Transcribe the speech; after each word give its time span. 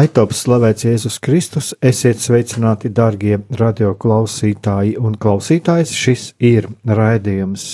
Lai 0.00 0.06
top 0.16 0.30
slavēts 0.32 0.86
Jēzus 0.86 1.18
Kristus, 1.20 1.66
esiet 1.84 2.22
sveicināti, 2.24 2.88
darbie 2.96 3.34
radioklausītāji 3.52 4.94
un 4.96 5.18
klausītājas. 5.20 5.90
Šis 5.92 6.22
ir 6.40 6.70
raidījums 6.88 7.66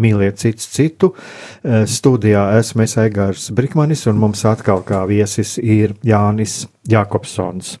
Mīliet 0.00 0.40
cits 0.40 0.70
citu. 0.72 1.10
Studijā 1.60 2.46
esmu 2.56 2.86
es 2.86 2.96
Egārs 3.02 3.50
Brikmanis, 3.52 4.06
un 4.08 4.22
mums 4.22 4.46
atkal 4.48 4.80
kā 4.88 5.02
viesis 5.10 5.58
ir 5.60 5.92
Jānis 6.00 6.62
Jākopsons. 6.88 7.74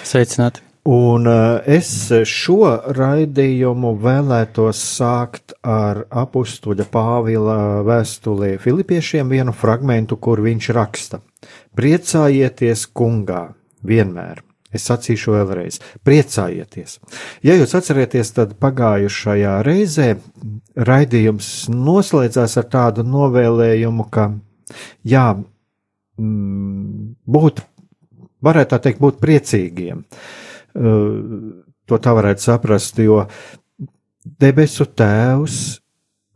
Sveicināti! 0.00 0.67
Un 0.88 1.26
es 1.68 1.88
šo 2.24 2.70
raidījumu 2.96 3.90
vēlētos 4.00 4.78
sākt 4.96 5.52
ar 5.60 6.06
apstuļa 6.08 6.86
Pāvila 6.88 7.58
vēstulē 7.84 8.54
Filipiešiem 8.62 9.28
vienu 9.28 9.52
fragmentu, 9.52 10.16
kur 10.16 10.40
viņš 10.46 10.70
raksta: 10.72 11.20
Priecājieties 11.76 12.86
kungā 12.96 13.50
vienmēr! 13.84 14.40
Es 14.72 14.84
sacīšu 14.88 15.32
vēlreiz, 15.32 15.78
priecājieties. 16.04 16.98
Ja 17.44 17.54
jūs 17.56 17.72
atcerieties, 17.76 18.32
tad 18.36 18.56
pagājušajā 18.60 19.54
reizē 19.64 20.08
raidījums 20.88 21.52
noslēdzās 21.72 22.58
ar 22.60 22.68
tādu 22.72 23.04
novēlējumu, 23.08 24.08
ka, 24.12 24.28
jā, 25.08 25.30
būt, 26.18 27.64
varētu 28.44 28.74
tā 28.74 28.84
teikt, 28.88 29.00
būt 29.04 29.24
priecīgiem. 29.24 30.04
To 30.78 31.98
tā 32.04 32.12
varētu 32.14 32.44
saprast, 32.44 32.98
jo 33.00 33.22
debesu 34.40 34.84
tēvs 34.86 35.58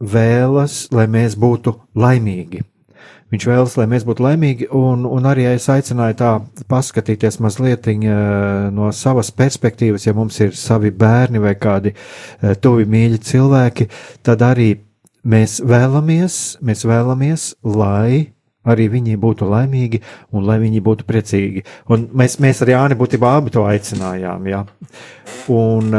vēlas, 0.02 0.86
lai 0.94 1.06
mēs 1.10 1.36
būtu 1.38 1.74
laimīgi. 1.98 2.62
Viņš 3.32 3.44
vēlas, 3.48 3.74
lai 3.80 3.86
mēs 3.88 4.04
būtu 4.04 4.24
laimīgi, 4.26 4.66
un, 4.76 5.06
un 5.08 5.26
arī 5.28 5.46
es 5.54 5.64
aicināju 5.72 6.16
tā 6.20 6.32
paskatīties 6.68 7.38
mazliet 7.40 7.88
no 8.76 8.90
savas 8.92 9.30
perspektīvas, 9.32 10.04
ja 10.04 10.12
mums 10.16 10.36
ir 10.44 10.52
savi 10.56 10.90
bērni 10.92 11.40
vai 11.40 11.54
kādi 11.56 11.94
tuvi 12.60 12.84
mīļi 12.92 13.22
cilvēki, 13.24 13.88
tad 14.20 14.44
arī 14.44 14.74
mēs 15.24 15.62
vēlamies, 15.64 16.38
mēs 16.60 16.84
vēlamies, 16.84 17.48
lai 17.64 18.34
arī 18.64 18.88
viņi 18.92 19.18
būtu 19.20 19.48
laimīgi 19.50 20.02
un 20.32 20.46
lai 20.48 20.58
viņi 20.62 20.82
būtu 20.84 21.06
priecīgi. 21.08 21.64
Un 21.92 22.08
mēs, 22.14 22.38
mēs 22.42 22.62
ar 22.64 22.74
Jāni 22.74 22.98
būtībā 22.98 23.36
abi 23.38 23.54
to 23.54 23.64
aicinājām, 23.68 24.50
jā. 24.50 24.64
Un, 25.52 25.94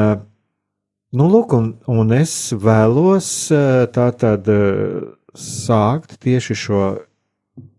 nu, 1.13 1.31
lūk, 1.35 1.57
un, 1.57 1.73
un 1.91 2.13
es 2.16 2.35
vēlos 2.56 3.31
tā 3.96 4.12
tad 4.19 4.47
sākt 5.34 6.18
tieši 6.23 6.59
šo 6.66 6.85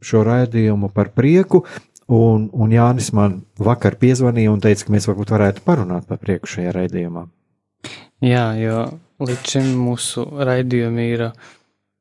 šo 0.04 0.22
raidījumu 0.26 0.90
par 0.94 1.12
prieku. 1.16 1.64
Un, 2.04 2.50
un 2.52 2.72
Jānis 2.72 3.14
man 3.16 3.38
vakar 3.56 3.96
piezvanīja 4.00 4.52
un 4.52 4.60
teica, 4.60 4.84
ka 4.84 4.92
mēs 4.92 5.08
varbūt 5.08 5.32
varētu 5.32 5.64
parunāt 5.64 6.04
par 6.08 6.20
prieku 6.20 6.50
šajā 6.52 6.74
raidījumā. 6.76 7.24
Jā, 8.24 8.50
jo 8.60 8.82
līdz 9.24 9.54
šim 9.54 9.70
mūsu 9.80 10.26
raidījumi 10.44 11.06
ir 11.14 11.24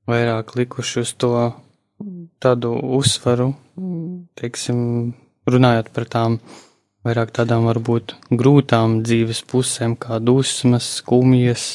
vairāk 0.09 0.57
likuši 0.59 0.99
uz 1.05 1.13
to 1.15 1.31
tādu 2.43 2.73
uzsvaru, 2.99 3.51
teiksim, 4.39 4.77
runājot 5.49 5.89
par 5.95 6.07
tām 6.11 6.37
vairāk 7.03 7.33
tādām 7.35 7.67
varbūt 7.67 8.15
grūtām 8.31 9.01
dzīves 9.03 9.43
pusēm, 9.49 9.97
kā 9.99 10.19
dusmas, 10.23 10.87
skumjas 11.01 11.67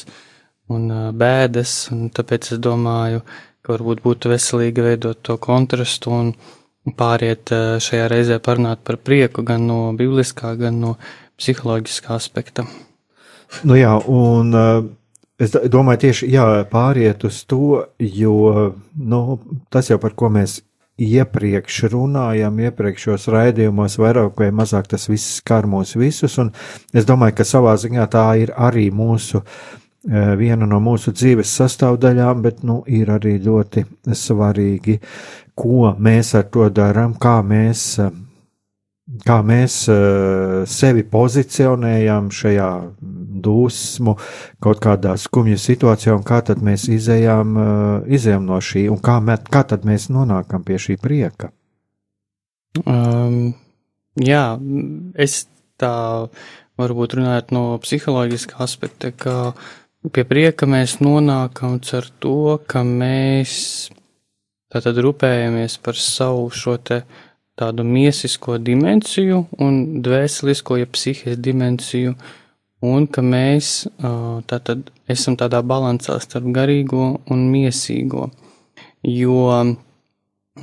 un 0.69 0.89
bēdas, 1.17 1.75
un 1.93 2.09
tāpēc 2.13 2.53
es 2.55 2.61
domāju, 2.61 3.21
ka 3.61 3.75
varbūt 3.75 4.03
būtu 4.05 4.31
veselīgi 4.31 4.85
veidot 4.85 5.21
to 5.25 5.37
kontrastu 5.41 6.13
un 6.15 6.33
pāriet 6.97 7.51
šajā 7.83 8.07
reizē 8.09 8.39
parunāt 8.41 8.81
par 8.85 8.97
prieku 8.97 9.43
gan 9.45 9.67
no 9.69 9.81
bibliskā, 9.97 10.55
gan 10.57 10.79
no 10.81 10.95
psiholoģiskā 11.37 12.15
aspekta. 12.15 12.65
Nu 13.65 13.77
jā, 13.77 13.95
un 13.97 14.53
es 15.39 15.55
domāju 15.71 16.05
tieši 16.05 16.31
jā, 16.33 16.47
pāriet 16.71 17.23
uz 17.27 17.43
to, 17.49 17.85
jo 17.99 18.35
nu, 18.95 19.39
tas 19.73 19.89
jau 19.91 19.99
par 20.01 20.15
ko 20.19 20.31
mēs 20.33 20.59
iepriekš 20.99 21.85
runājām, 21.93 22.57
iepriekšējos 22.67 23.29
raidījumos, 23.31 23.95
vairāk 24.01 24.41
vai 24.41 24.49
mazāk 24.51 24.89
tas 24.91 25.07
viss 25.07 25.39
skar 25.39 25.67
mūs 25.69 25.95
visus, 25.95 26.35
es 26.91 27.07
domāju, 27.07 27.37
ka 27.39 27.47
savā 27.47 27.77
ziņā 27.79 28.09
tā 28.11 28.25
ir 28.43 28.51
arī 28.57 28.89
mūsu 28.91 29.45
Eh, 30.07 30.29
viena 30.39 30.63
no 30.63 30.77
mūsu 30.79 31.11
dzīves 31.11 31.49
sastāvdaļām, 31.59 32.39
bet 32.39 32.61
nu, 32.63 32.77
ir 32.87 33.09
arī 33.11 33.33
ļoti 33.43 33.83
svarīgi, 34.15 34.95
ko 35.59 35.89
mēs 35.99 36.31
ar 36.39 36.45
to 36.53 36.69
darām, 36.71 37.17
kā 37.19 37.41
mēs, 37.43 37.81
eh, 37.99 38.13
kā 39.27 39.41
mēs 39.43 39.75
eh, 39.91 40.63
sevi 40.63 41.03
pozicionējam 41.03 42.31
šajā 42.31 42.69
dusmu, 43.43 44.15
kaut 44.63 44.81
kādā 44.83 45.15
skumju 45.19 45.57
situācijā, 45.59 46.15
un 46.17 46.25
kā 46.27 46.41
tad 46.45 46.63
mēs 46.65 46.87
izējām, 46.91 47.57
izējām 48.07 48.47
no 48.47 48.61
šī, 48.63 48.87
un 48.93 49.01
kā, 49.03 49.19
mē, 49.23 49.39
kā 49.49 49.65
tad 49.67 49.87
mēs 49.87 50.09
nonākam 50.13 50.63
pie 50.67 50.79
šī 50.81 50.99
prieka? 51.01 51.51
Um, 52.85 53.55
jā, 54.19 54.45
es 55.17 55.41
tā 55.79 55.93
varbūt 56.79 57.17
runājot 57.19 57.53
no 57.55 57.63
psiholoģiskā 57.83 58.59
aspekta, 58.63 59.11
ka 59.11 59.35
uh, 59.49 59.69
Pie 59.99 60.23
prieka 60.23 60.63
mēs 60.63 61.01
nonākam 61.03 61.73
ar 61.75 62.05
to, 62.23 62.55
ka 62.71 62.85
mēs 62.87 63.89
tātad 64.71 64.95
rūpējamies 65.03 65.75
par 65.83 65.99
savu 65.99 66.45
šo 66.55 66.77
te 66.79 67.01
tādu 67.59 67.83
miesisko 67.83 68.55
dimensiju 68.63 69.41
un 69.59 69.99
dvēselisko, 69.99 70.77
ja 70.79 70.87
psihes 70.87 71.35
dimensiju, 71.43 72.13
un 72.85 73.07
ka 73.07 73.23
mēs 73.25 73.87
tātad 74.49 74.89
esam 75.09 75.37
tādā 75.39 75.61
balansā 75.65 76.19
starp 76.23 76.49
garīgo 76.55 77.19
un 77.29 77.45
miesīgo. 77.51 78.29
Jo 79.03 79.51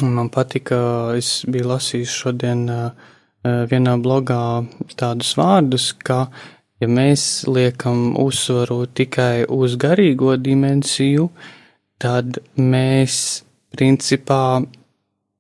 man 0.02 0.28
patika, 0.32 0.78
es 1.16 1.44
biju 1.48 1.72
lasījis 1.72 2.18
šodien 2.22 2.66
vienā 3.44 3.96
blogā 4.02 4.42
tādus 4.98 5.36
vārdus, 5.38 5.92
ka 5.92 6.26
Ja 6.76 6.88
mēs 6.92 7.46
liekam 7.48 8.10
uzsvaru 8.20 8.82
tikai 8.92 9.46
uz 9.48 9.78
garīgo 9.80 10.34
dimensiju, 10.36 11.30
tad 11.96 12.36
mēs 12.60 13.14
principā 13.72 14.60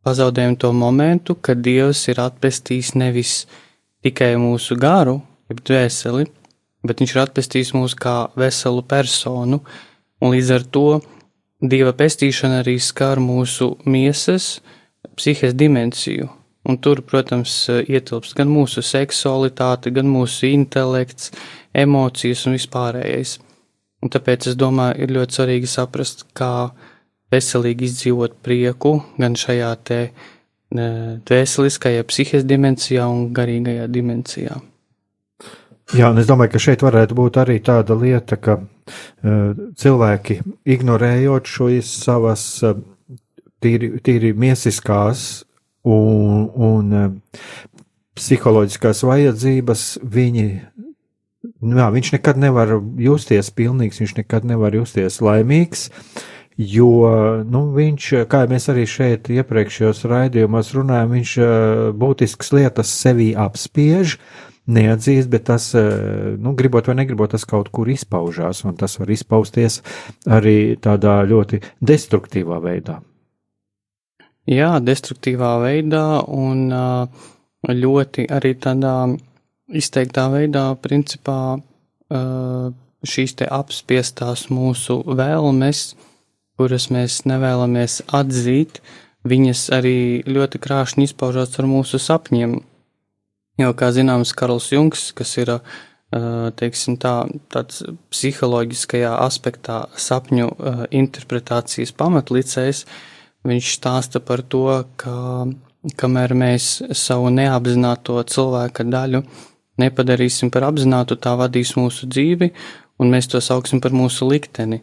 pazaudējam 0.06 0.56
to 0.56 0.70
momentu, 0.72 1.36
kad 1.36 1.60
Dievs 1.60 2.06
ir 2.08 2.22
atpestījis 2.24 2.94
nevis 2.96 3.34
tikai 4.00 4.30
mūsu 4.40 4.78
garu, 4.80 5.18
jeb 5.52 5.60
dvēseli, 5.60 6.24
bet 6.88 7.02
viņš 7.02 7.14
ir 7.14 7.22
atpestījis 7.26 7.74
mūs 7.76 7.96
kā 7.98 8.16
veselu 8.38 8.82
personu, 8.86 9.60
un 10.22 10.34
līdz 10.36 10.56
ar 10.56 10.66
to 10.70 10.88
Dieva 11.56 11.94
pestīšana 11.96 12.58
arī 12.60 12.74
skar 12.84 13.16
mūsu 13.16 13.70
miesas, 13.88 14.58
psihes 15.16 15.54
dimensiju, 15.56 16.28
Un 16.66 16.78
tur, 16.82 17.00
protams, 17.06 17.52
ietilpst 17.86 18.34
gan 18.34 18.48
mūsu 18.50 18.82
seksualitāte, 18.82 19.92
gan 19.94 20.08
mūsu 20.10 20.48
intelekts, 20.50 21.30
emocijas 21.70 22.42
un 22.48 22.56
vispārējais. 22.56 23.36
Un 24.02 24.10
tāpēc 24.10 24.48
es 24.50 24.56
domāju, 24.58 24.98
ir 25.04 25.14
ļoti 25.14 25.38
svarīgi 25.38 25.70
saprast, 25.70 26.24
kā 26.34 26.72
veselīgi 27.30 27.86
izdzīvot 27.86 28.40
prieku 28.42 28.96
gan 29.14 29.38
šajā 29.38 29.70
te 29.86 30.00
dvēseliskajā, 30.74 32.02
psihes 32.10 32.46
dimensijā 32.50 33.06
un 33.06 33.28
garīgajā 33.34 33.86
dimensijā. 33.86 34.58
Jā, 35.94 36.08
un 36.10 36.18
es 36.18 36.26
domāju, 36.26 36.50
ka 36.56 36.60
šeit 36.62 36.82
varētu 36.82 37.14
būt 37.14 37.36
arī 37.38 37.60
tāda 37.62 37.94
lieta, 37.94 38.34
ka 38.42 38.56
uh, 38.58 39.66
cilvēki 39.78 40.40
ignorējot 40.66 41.46
šīs 41.46 41.92
savas 42.02 42.42
uh, 42.66 42.80
tīri, 43.62 43.92
tīri 44.02 44.32
miesiskās 44.34 45.44
un, 45.86 46.48
un 46.50 46.88
uh, 46.90 47.44
psiholoģiskās 48.18 49.04
vajadzības, 49.06 49.84
viņi, 50.02 50.46
nu 51.62 51.78
jā, 51.78 51.86
viņš 51.94 52.10
nekad 52.16 52.40
nevar 52.42 52.74
justies 52.98 53.52
pilnīgs, 53.54 54.02
viņš 54.02 54.16
nekad 54.24 54.48
nevar 54.48 54.74
justies 54.74 55.20
laimīgs. 55.22 55.92
Jo 56.56 56.90
nu, 57.44 57.66
viņš, 57.76 58.08
kā 58.32 58.46
mēs 58.48 58.70
arī 58.72 58.86
šeit 58.88 59.28
iepriekšējos 59.28 60.06
raidījumos 60.08 60.72
runājam, 60.72 61.12
viņš 61.12 61.32
būtiskas 62.00 62.54
lietas 62.56 62.94
sevī 62.96 63.34
apspiež, 63.36 64.16
uh, 64.16 64.55
neatzīst, 64.66 65.30
bet 65.30 65.46
tas, 65.50 65.74
eh, 65.74 66.36
nu, 66.38 66.54
gribot 66.58 66.86
vai 66.86 66.96
negribot, 66.98 67.30
tas 67.30 67.44
kaut 67.44 67.70
kur 67.70 67.88
izpaužās, 67.88 68.64
un 68.64 68.76
tas 68.76 68.98
var 68.98 69.10
izpausties 69.10 69.82
arī 70.26 70.76
tādā 70.76 71.20
ļoti 71.26 71.62
destruktīvā 71.80 72.60
veidā. 72.62 73.00
Jā, 74.46 74.76
destruktīvā 74.78 75.56
veidā 75.64 76.22
un 76.30 76.70
ļoti 77.66 78.28
arī 78.30 78.52
tādā 78.62 78.94
izteiktā 79.74 80.28
veidā, 80.30 80.68
principā, 80.78 81.58
šīs 83.06 83.34
te 83.40 83.48
apspiestās 83.50 84.46
mūsu 84.54 85.00
vēlmes, 85.02 85.96
kuras 86.56 86.88
mēs 86.94 87.24
nevēlamies 87.28 88.00
atzīt, 88.14 88.80
viņas 89.26 89.66
arī 89.74 89.98
ļoti 90.26 90.60
krāšņi 90.62 91.10
izpaužās 91.10 91.58
ar 91.58 91.68
mūsu 91.70 91.98
sapņiem 91.98 92.60
Jo, 93.56 93.72
kā 93.72 93.88
zināms, 93.94 94.34
Karls 94.36 94.68
Junks, 94.72 95.10
kas 95.16 95.32
ir 95.40 95.54
teiksim, 96.60 96.98
tā, 97.00 97.14
tāds 97.52 97.82
psiholoģiskajā 98.12 99.14
aspektā 99.24 99.86
sapņu 99.96 100.50
interpretācijas 100.94 101.94
pamatlicējs, 101.96 102.84
viņš 103.48 103.72
stāsta 103.78 104.20
par 104.20 104.44
to, 104.44 104.84
ka 105.00 105.16
kamēr 105.96 106.34
mēs 106.36 106.68
savu 106.98 107.32
neapzināto 107.32 108.20
cilvēka 108.28 108.86
daļu 108.92 109.24
nepadarīsim 109.80 110.52
par 110.52 110.68
apzinātu, 110.68 111.18
tā 111.20 111.34
vadīs 111.36 111.74
mūsu 111.76 112.08
dzīvi, 112.12 112.52
un 113.00 113.12
mēs 113.12 113.28
to 113.32 113.40
sauksim 113.44 113.80
par 113.84 113.92
mūsu 113.96 114.28
likteni. 114.28 114.82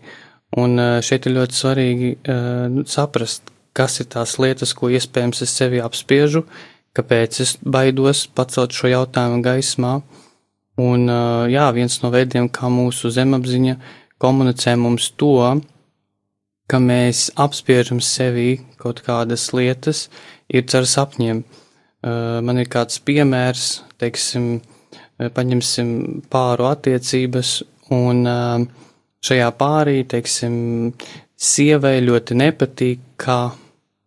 Un 0.58 0.78
šeit 1.02 1.26
ir 1.26 1.38
ļoti 1.38 1.58
svarīgi 1.58 2.12
saprast, 2.90 3.50
kas 3.74 4.02
ir 4.04 4.10
tās 4.14 4.38
lietas, 4.38 4.76
ko 4.78 4.92
iespējams 4.94 5.42
es 5.42 5.56
sevi 5.58 5.80
apspiežu, 5.82 6.44
uh, 6.44 6.73
kāpēc 6.98 7.40
es 7.42 7.56
baidos 7.66 8.28
pacelt 8.38 8.76
šo 8.76 8.92
jautājumu 8.92 9.42
gaismā. 9.46 9.98
Un, 10.82 11.06
jā, 11.54 11.68
viens 11.74 12.00
no 12.02 12.10
veidiem, 12.14 12.50
kā 12.50 12.70
mūsu 12.74 13.12
zemapziņa 13.14 13.78
komunicē 14.22 14.76
mums 14.80 15.12
to, 15.20 15.36
ka 16.70 16.80
mēs 16.82 17.28
apspiežam 17.38 18.00
sevi 18.02 18.62
kaut 18.82 19.04
kādas 19.06 19.52
lietas, 19.54 20.08
ir 20.50 20.66
caur 20.70 20.88
sapņiem. 20.90 21.44
Man 22.44 22.60
ir 22.60 22.70
kāds 22.72 22.98
piemērs, 23.06 23.84
teiksim, 24.02 24.48
paņemsim 25.18 25.92
pāru 26.34 26.68
attiecības, 26.72 27.52
un 27.94 28.26
šajā 29.24 29.52
pārī, 29.60 30.02
teiksim, 30.10 30.56
sievai 31.38 32.00
ļoti 32.04 32.40
nepatīk, 32.42 33.06
ka 33.24 33.38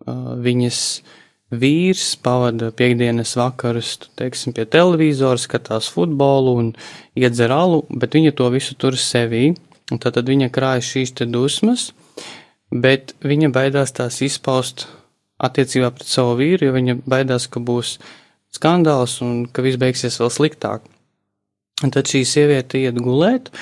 viņas 0.07 0.83
uh, 0.99 1.15
vīrs 1.55 2.17
pavada 2.23 2.73
piekdienas 2.75 3.37
vakarus, 3.39 3.97
teiksim, 4.19 4.55
pie 4.57 4.67
televizora, 4.67 5.39
skatās 5.39 5.89
futbolu 5.93 6.57
un 6.59 6.73
iedzer 7.15 7.53
alu, 7.55 7.85
bet 7.91 8.17
viņa 8.19 8.35
to 8.35 8.51
visu 8.55 8.75
tur 8.75 8.99
sevī. 8.99 9.55
Un 9.93 10.01
tad 10.03 10.19
viņa 10.19 10.51
krāja 10.51 10.83
šīs 10.83 11.13
te 11.15 11.29
dusmas, 11.31 11.93
bet 12.75 13.15
viņa 13.23 13.53
baidās 13.55 13.95
tās 13.95 14.19
izpaust 14.27 14.89
attiecībā 15.39 15.93
pret 15.95 16.11
savu 16.11 16.35
vīru, 16.41 16.67
jo 16.67 16.73
viņa 16.75 16.97
baidās, 17.07 17.47
ka 17.47 17.63
būs 17.63 18.01
skandāls 18.51 19.21
un 19.23 19.45
ka 19.47 19.63
viss 19.63 19.79
beigsies 19.79 20.19
vēl 20.19 20.33
sliktāk. 20.35 20.83
Un 21.85 21.93
tad 21.95 22.11
šī 22.11 22.25
sieviete 22.27 22.81
iet 22.83 22.99
gulēt, 22.99 23.53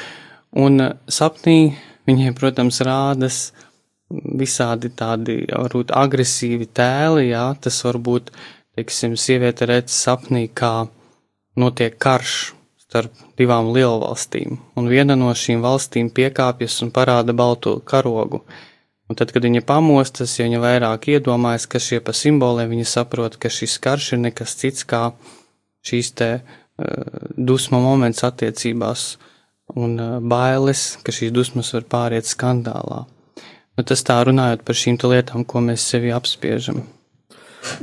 un 0.57 0.81
sapnī 1.13 1.75
viņai, 2.09 2.33
protams, 2.39 2.81
rādas 2.87 3.51
uh, 3.51 3.64
visādi 4.13 4.91
tādi 4.95 5.45
varbūt 5.49 5.95
agresīvi 5.97 6.69
tēli, 6.77 7.31
jā, 7.31 7.47
tas 7.61 7.81
varbūt, 7.87 8.31
teiksim, 8.77 9.17
sieviete 9.17 9.69
redz 9.71 9.95
sapnī, 9.95 10.49
kā 10.49 10.87
notiek 11.61 11.97
karš 11.99 12.55
starp 12.85 13.17
divām 13.39 13.73
lielvalstīm, 13.75 14.59
un 14.79 14.91
viena 14.91 15.17
no 15.19 15.33
šīm 15.35 15.65
valstīm 15.65 16.13
piekāpjas 16.15 16.83
un 16.85 16.93
parāda 16.95 17.35
balto 17.35 17.79
karogu. 17.81 18.45
Un 19.11 19.19
tad, 19.19 19.35
kad 19.35 19.45
viņa 19.45 19.61
pamostas, 19.69 20.39
ja 20.39 20.47
viņa 20.47 20.61
vairāk 20.63 21.11
iedomājas, 21.13 21.67
kas 21.69 21.91
šie 21.91 21.99
pa 22.01 22.15
simboliem, 22.17 22.71
viņa 22.73 22.87
saprot, 22.89 23.37
ka 23.37 23.51
šis 23.53 23.77
karš 23.85 24.15
ir 24.15 24.23
nekas 24.23 24.55
cits 24.61 24.87
kā 24.89 25.11
šīs 25.85 26.13
te 26.17 26.31
uh, 26.39 26.47
dusmu 27.37 27.83
moments 27.85 28.25
attiecībās 28.25 29.03
un 29.77 29.99
uh, 30.01 30.15
bailes, 30.23 30.87
ka 31.05 31.13
šīs 31.13 31.35
dusmas 31.37 31.75
var 31.77 31.85
pāriet 31.91 32.31
skandālā. 32.31 33.03
Nu, 33.75 33.83
tas 33.83 34.05
tā 34.07 34.21
runājot 34.27 34.63
par 34.67 34.79
šīm 34.79 34.99
lietām, 35.03 35.43
ko 35.45 35.63
mēs 35.65 35.87
sevi 35.91 36.13
apspiežam. 36.15 36.85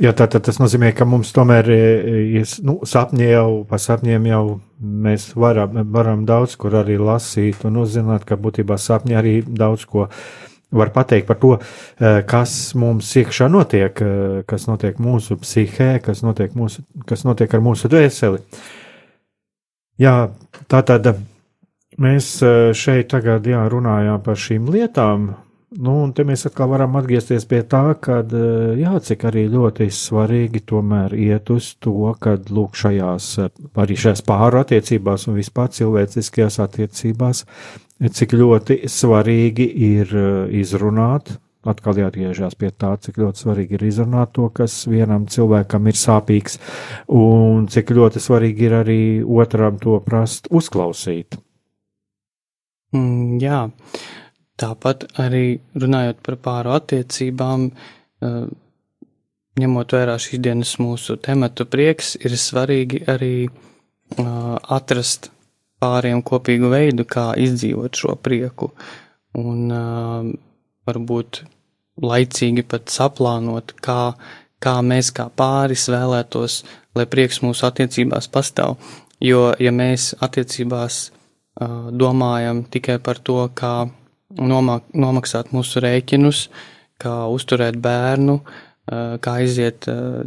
Jā, 0.00 0.12
tā, 0.14 0.28
tā, 0.30 0.38
tas 0.38 0.60
nozīmē, 0.62 0.92
ka 0.94 1.04
mums 1.08 1.32
tomēr 1.34 1.68
ir 1.72 2.52
nu, 2.62 2.78
sapņi 2.86 3.26
jau, 3.26 3.48
pa 3.68 3.80
sapņiem 3.82 4.28
jau 4.30 4.44
mēs 4.78 5.32
varam, 5.34 5.80
varam 5.92 6.22
daudz 6.28 6.54
kur 6.60 6.76
arī 6.78 7.00
lasīt 7.02 7.64
un 7.66 7.80
uzzināt, 7.82 8.24
ka 8.28 8.38
būtībā 8.38 8.78
sapņi 8.78 9.18
arī 9.18 9.34
daudz 9.46 9.84
ko 9.90 10.06
var 10.72 10.92
pateikt 10.94 11.26
par 11.28 11.40
to, 11.42 11.58
eh, 11.58 12.22
kas 12.22 12.74
mums 12.78 13.10
iekšā 13.18 13.50
notiek, 13.52 14.04
kas 14.46 14.66
notiek 14.70 14.96
mūsu 15.02 15.36
psihē, 15.42 15.98
kas 16.02 16.22
notiek, 16.22 16.54
mūsu, 16.54 16.86
kas 17.06 17.26
notiek 17.28 17.52
ar 17.52 17.60
mūsu 17.60 17.90
dvēseli. 17.92 18.40
Jā, 20.00 20.30
tā 20.68 20.80
tad 20.86 21.10
mēs 21.98 22.38
šeit 22.72 23.10
tagad 23.12 23.44
jā, 23.44 23.66
runājām 23.68 24.22
par 24.24 24.38
šīm 24.40 24.70
lietām, 24.72 25.34
Nu, 25.72 25.92
un 26.04 26.10
te 26.12 26.24
mēs 26.28 26.44
atkal 26.44 26.68
varam 26.68 26.98
atgriezties 27.00 27.46
pie 27.48 27.62
tā, 27.64 27.94
ka, 28.00 28.18
eh, 28.20 28.80
jā, 28.82 28.92
cik 29.00 29.24
arī 29.30 29.46
ļoti 29.48 29.86
svarīgi 29.88 30.60
tomēr 30.68 31.14
iet 31.16 31.48
uz 31.50 31.74
to, 31.80 32.12
ka, 32.20 32.36
lūk, 32.50 32.76
šajās, 32.76 33.28
arī 33.80 33.96
šajās 33.96 34.24
pāru 34.26 34.60
attiecībās 34.60 35.28
un 35.30 35.38
vispār 35.40 35.70
cilvēciskajās 35.72 36.60
attiecībās, 36.66 37.44
cik 38.04 38.36
ļoti 38.36 38.82
svarīgi 38.84 39.68
ir 39.88 40.12
eh, 40.12 40.60
izrunāt, 40.60 41.38
atkal 41.64 41.96
jāatgriežas 42.02 42.58
pie 42.58 42.72
tā, 42.74 42.92
cik 43.00 43.22
ļoti 43.22 43.46
svarīgi 43.46 43.78
ir 43.78 43.86
izrunāt 43.88 44.34
to, 44.36 44.50
kas 44.52 44.82
vienam 44.90 45.24
cilvēkam 45.30 45.88
ir 45.88 45.96
sāpīgs, 45.96 46.58
un 47.08 47.68
cik 47.72 47.94
ļoti 47.96 48.20
svarīgi 48.20 48.68
ir 48.68 48.80
arī 48.82 49.02
otram 49.24 49.80
to 49.80 49.96
prast 50.04 50.50
uzklausīt. 50.52 51.38
Mm, 52.92 53.38
jā. 53.40 53.70
Tāpat 54.62 55.08
arī 55.18 55.58
runājot 55.74 56.22
par 56.22 56.38
pāru 56.44 56.74
attiecībām, 56.76 57.66
ņemot 59.58 59.94
vērā 59.96 60.16
šīs 60.22 60.40
dienas 60.44 60.76
mūsu 60.80 61.18
tematu 61.20 61.66
prieks, 61.68 62.14
ir 62.22 62.36
svarīgi 62.38 63.02
arī 63.10 63.34
atrast 64.22 65.32
pāriem 65.82 66.22
kopīgu 66.22 66.70
veidu, 66.70 67.04
kā 67.08 67.32
izdzīvot 67.42 67.98
šo 67.98 68.14
prieku. 68.22 68.70
Un 69.40 69.72
varbūt 70.86 71.42
laicīgi 72.02 72.64
pat 72.68 72.92
saplānot, 72.92 73.74
kā, 73.82 74.14
kā 74.62 74.74
mēs 74.86 75.10
kā 75.16 75.26
pāris 75.36 75.88
vēlētos, 75.92 76.60
lai 76.94 77.06
prieks 77.10 77.42
mūsu 77.42 77.66
attiecībās 77.68 78.30
pastāv. 78.32 78.76
Jo, 79.22 79.50
ja 79.58 79.72
mēs 79.74 80.12
attiecībās 80.22 81.02
domājam 81.98 82.64
tikai 82.72 82.98
par 83.02 83.20
to, 83.22 83.42
kā 83.54 83.74
nomāk, 84.38 84.86
nomaksāt 84.94 85.52
mūsu 85.56 85.82
rēķinus, 85.84 86.46
kā 87.02 87.14
uzturēt 87.32 87.78
bērnu, 87.82 88.38
kā 89.22 89.32
aiziet, 89.40 89.86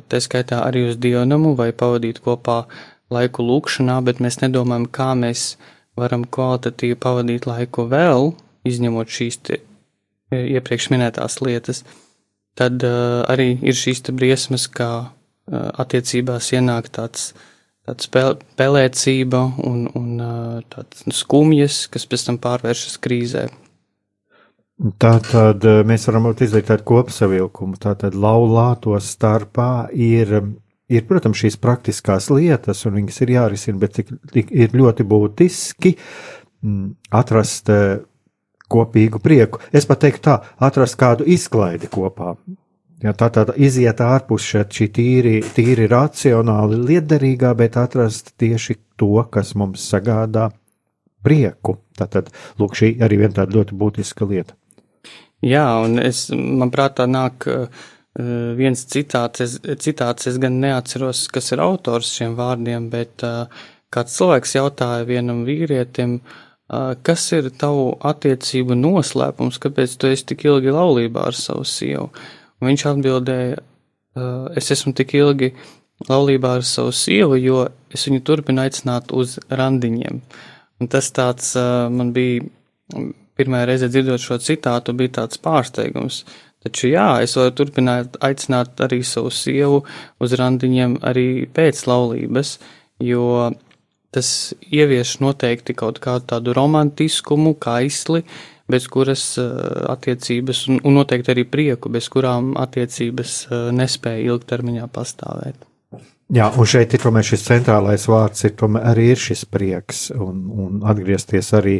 tā 0.10 0.20
skaitā 0.24 0.62
arī 0.64 0.86
uz 0.90 1.00
dievnamu 1.02 1.54
vai 1.60 1.72
pavadīt 1.76 2.22
kopā 2.24 2.64
laiku 3.12 3.46
lūkšanā, 3.46 4.00
bet 4.06 4.22
mēs 4.24 4.40
nedomājam, 4.42 4.88
kā 4.92 5.12
mēs 5.20 5.56
varam 6.00 6.26
kvalitatīvi 6.28 6.98
pavadīt 7.00 7.48
laiku 7.48 7.88
vēl, 7.92 8.34
izņemot 8.68 9.12
šīs 9.12 9.40
iepriekš 10.36 10.90
minētās 10.94 11.40
lietas, 11.44 11.84
tad 12.58 12.84
uh, 12.84 13.24
arī 13.30 13.56
ir 13.62 13.78
šīs 13.78 14.04
briesmas, 14.16 14.68
kā 14.72 14.92
uh, 15.06 15.68
attiecībās 15.82 16.52
ienāk 16.56 16.90
tāds, 16.96 17.34
tāds 17.86 18.10
pelēcība 18.58 19.44
un, 19.68 19.86
un 19.96 20.10
uh, 20.24 20.64
tāds 20.74 21.06
skumjas, 21.20 21.86
kas 21.92 22.08
pēc 22.10 22.30
tam 22.30 22.42
pārvēršas 22.42 23.00
krīzē. 23.04 23.48
Tā 24.76 25.14
tad 25.24 25.64
eh, 25.64 25.82
mēs 25.88 26.10
varam 26.10 26.32
izdarīt 26.34 26.68
tādu 26.72 26.84
kopsavilkumu. 26.88 27.80
Tā 27.80 27.96
tad 28.00 28.16
laulāto 28.20 28.98
starpā 29.00 29.88
ir 29.92 30.36
ir, 30.92 31.06
protams, 31.10 31.40
šīs 31.42 31.58
praktiskās 31.62 32.30
lietas, 32.34 32.84
un 32.86 33.00
viņas 33.00 33.22
ir 33.24 33.32
jārisina, 33.36 33.80
bet 33.82 33.96
tik, 34.00 34.12
tik 34.34 34.52
ir 34.54 34.76
ļoti 34.78 35.06
būtiski 35.10 35.96
mm, 35.96 36.92
atrast 37.16 37.72
uh, 37.74 38.04
kopīgu 38.72 39.22
prieku. 39.24 39.62
Es 39.74 39.88
pat 39.90 40.04
teiktu 40.06 40.24
tā, 40.30 40.36
atrast 40.68 40.98
kādu 41.00 41.28
izklaidi 41.30 41.90
kopā. 41.92 42.36
Ja, 43.04 43.12
tā 43.14 43.28
tad 43.34 43.52
iziet 43.60 44.00
ārpus 44.02 44.46
šī 44.48 44.88
tīri, 44.96 45.40
tīri 45.56 45.90
racionāli 45.92 46.80
liederīgā, 46.80 47.52
bet 47.58 47.76
atrast 47.78 48.32
tieši 48.40 48.78
to, 48.98 49.18
kas 49.30 49.54
mums 49.60 49.84
sagādā 49.92 50.48
prieku. 51.26 51.80
Tātad, 51.98 52.32
lūk, 52.62 52.78
šī 52.78 52.96
arī 53.04 53.20
viena 53.20 53.42
tāda 53.42 53.60
ļoti 53.60 53.78
būtiska 53.78 54.30
lieta. 54.30 54.56
Jā, 55.46 55.66
un 55.86 56.00
es, 56.02 56.28
man 56.34 56.72
prātā 56.74 57.06
nāk 57.06 57.46
uh, 57.52 57.68
viens 58.58 58.82
citāts, 58.90 59.44
es, 59.44 59.60
citāts, 59.84 60.26
es 60.32 60.40
gan 60.42 60.58
neatceros, 60.64 61.28
kas 61.34 61.52
ir 61.54 61.62
autors 61.62 62.10
šiem 62.16 62.34
vārdiem, 62.40 62.88
bet 62.90 63.22
uh, 63.28 63.46
kāds 63.94 64.16
cilvēks 64.18 64.56
jautāja 64.58 65.06
vienam 65.06 65.44
vīrietim, 65.46 66.18
uh, 66.18 66.96
kas 67.06 67.28
ir 67.38 67.52
tavu 67.62 67.92
attiecību 68.10 68.78
noslēpums, 68.80 69.62
kāpēc 69.62 69.94
tu 70.02 70.10
esi 70.10 70.26
tik 70.32 70.48
ilgi 70.50 70.74
laulībā 70.74 71.28
ar 71.30 71.38
savu 71.38 71.66
sievu? 71.70 72.10
Un 72.62 72.72
viņš 72.72 72.86
atbildēja, 72.90 73.62
es 74.56 74.72
esmu 74.72 74.94
tik 74.96 75.12
ilgi 75.20 75.50
laulībā 76.08 76.54
ar 76.58 76.64
savu 76.66 76.94
sievu, 76.96 77.36
jo 77.36 77.66
es 77.94 78.08
viņu 78.08 78.24
turpinu 78.26 78.64
aicināt 78.64 79.12
uz 79.14 79.36
randiņiem. 79.52 80.22
Un 80.80 80.90
tas 80.92 81.12
tāds 81.16 81.52
man 81.92 82.14
bija, 82.16 82.48
pirmā 83.38 83.66
reize 83.68 83.90
dzirdot 83.92 84.22
šo 84.22 84.40
citātu, 84.42 84.96
bija 84.98 85.20
tāds 85.22 85.42
pārsteigums. 85.42 86.24
Taču 86.66 86.90
jā, 86.90 87.22
es 87.22 87.36
varu 87.38 87.54
turpināt 87.60 88.18
aicināt 88.26 88.82
arī 88.82 89.04
savu 89.06 89.30
sievu 89.30 89.84
uz 90.24 90.34
randiņiem 90.40 90.98
arī 91.06 91.46
pēc 91.54 91.84
laulības, 91.86 92.58
jo 93.06 93.52
tas 94.16 94.30
ievieš 94.72 95.20
noteikti 95.22 95.76
kaut 95.78 96.00
kādu 96.02 96.26
tādu 96.32 96.56
romantiskumu, 96.56 97.54
kaisli, 97.62 98.24
uh, 98.24 98.44
bez 98.68 98.88
kuras 98.90 99.38
eh, 99.38 99.46
attiecības, 99.92 100.66
un, 100.72 100.82
un 100.84 101.00
noteikti 101.00 101.34
arī 101.34 101.46
prieku, 101.50 101.92
bez 101.94 102.10
kurām 102.14 102.54
attiecības 102.60 103.38
eh, 103.46 103.64
nespēja 103.76 104.26
ilgtermiņā 104.34 104.90
pastāvēt. 104.94 105.66
Jā, 106.34 106.50
un 106.58 106.66
šeit 106.66 106.96
ir 106.98 107.04
tomēr 107.04 107.26
šis 107.28 107.46
centrālais 107.46 108.08
vārds, 108.10 108.48
ir 108.48 108.56
tomēr 108.58 108.88
arī 108.90 109.12
ir 109.14 109.20
šis 109.22 109.46
prieks, 109.46 110.08
un, 110.18 110.40
un 110.50 110.80
atgriezties 110.90 111.52
arī, 111.54 111.76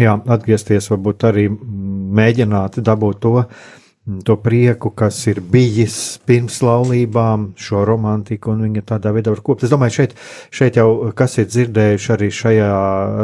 jā, 0.00 0.16
atgriezties 0.36 0.90
varbūt 0.92 1.28
arī 1.28 1.46
mēģināt 1.52 2.80
dabūt 2.84 3.22
to, 3.22 3.36
uh, 3.42 3.78
to 4.24 4.36
prieku, 4.36 4.90
kas 4.90 5.20
ir 5.30 5.38
bijis 5.46 6.18
pirms 6.26 6.58
laulībām, 6.64 7.52
šo 7.54 7.84
romantiku, 7.86 8.50
un 8.50 8.64
viņa 8.66 8.82
tādā 8.88 9.12
veidā 9.14 9.30
var 9.30 9.42
kopt. 9.46 9.62
Es 9.62 9.70
domāju, 9.70 9.94
šeit, 10.00 10.16
šeit 10.50 10.78
jau, 10.80 11.12
kas 11.14 11.38
ir 11.38 11.46
dzirdējuši 11.46 12.10
arī 12.16 12.30
šajā 12.34 12.70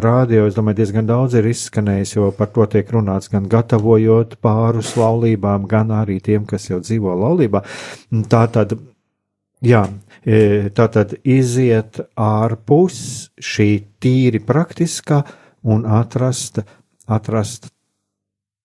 rādio, 0.05 0.45
es 0.47 0.55
domāju, 0.55 0.79
diezgan 0.79 1.09
daudz 1.09 1.35
ir 1.41 1.49
izskanējis, 1.51 2.15
jo 2.15 2.31
par 2.39 2.53
to 2.55 2.69
tiek 2.71 2.93
runāts 2.95 3.33
gan 3.33 3.51
gatavojot 3.51 4.39
pārus 4.45 4.95
laulībām, 4.99 5.67
gan 5.71 5.91
arī 5.99 6.21
tiem, 6.23 6.47
kas 6.47 6.71
jau 6.71 6.79
dzīvo 6.85 7.17
laulībā. 7.25 7.65
Tā 8.31 8.45
tad, 8.55 8.77
jā, 9.67 9.83
e, 10.23 10.71
tā 10.79 10.87
tad 10.95 11.19
iziet 11.27 12.05
ārpus 12.15 13.03
šī 13.43 13.71
tīri 13.99 14.45
praktiskā 14.47 15.25
un 15.63 15.85
atrast, 15.87 16.63
atrast 17.07 17.71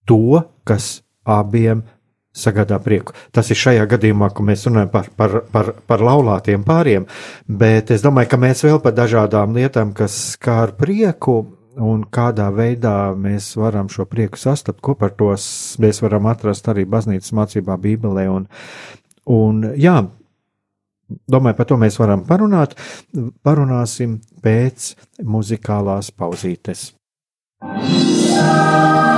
to, 0.08 0.44
kas 0.68 1.02
abiem 1.24 1.84
sagādā 2.34 2.80
prieku. 2.82 3.14
Tas 3.32 3.50
ir 3.54 3.60
šajā 3.60 3.86
gadījumā, 3.92 4.32
kad 4.34 4.46
mēs 4.48 4.66
runājam 4.68 4.90
par, 4.94 5.10
par, 5.18 5.36
par, 5.54 5.74
par 5.88 6.04
laulātiem 6.04 6.64
pāriem, 6.66 7.06
bet 7.48 7.94
es 7.94 8.04
domāju, 8.06 8.32
ka 8.32 8.40
mēs 8.42 8.66
vēl 8.66 8.82
par 8.84 8.96
dažādām 8.98 9.54
lietām, 9.58 9.94
kas 9.98 10.18
skār 10.34 10.76
prieku. 10.80 11.44
Un 11.74 12.04
kādā 12.06 12.52
veidā 12.54 13.16
mēs 13.18 13.48
varam 13.58 13.88
šo 13.90 14.04
prieku 14.06 14.38
sastapt, 14.38 14.78
ko 14.86 14.94
par 14.94 15.16
to 15.18 15.32
mēs 15.82 16.04
varam 16.04 16.28
atrast 16.30 16.68
arī 16.70 16.84
baznīcas 16.86 17.34
mācībā, 17.34 17.80
Bībelē. 17.82 18.28
Un, 18.30 18.46
un 19.34 19.64
jā, 19.82 19.96
domāju, 21.30 21.60
par 21.60 21.70
to 21.70 21.80
mēs 21.82 22.00
varam 22.02 22.26
parunāt. 22.28 22.76
Parunāsim 23.46 24.20
pēc 24.44 24.94
muzikālās 25.24 26.12
pauzītes. 26.16 26.92
Jā. 27.64 29.13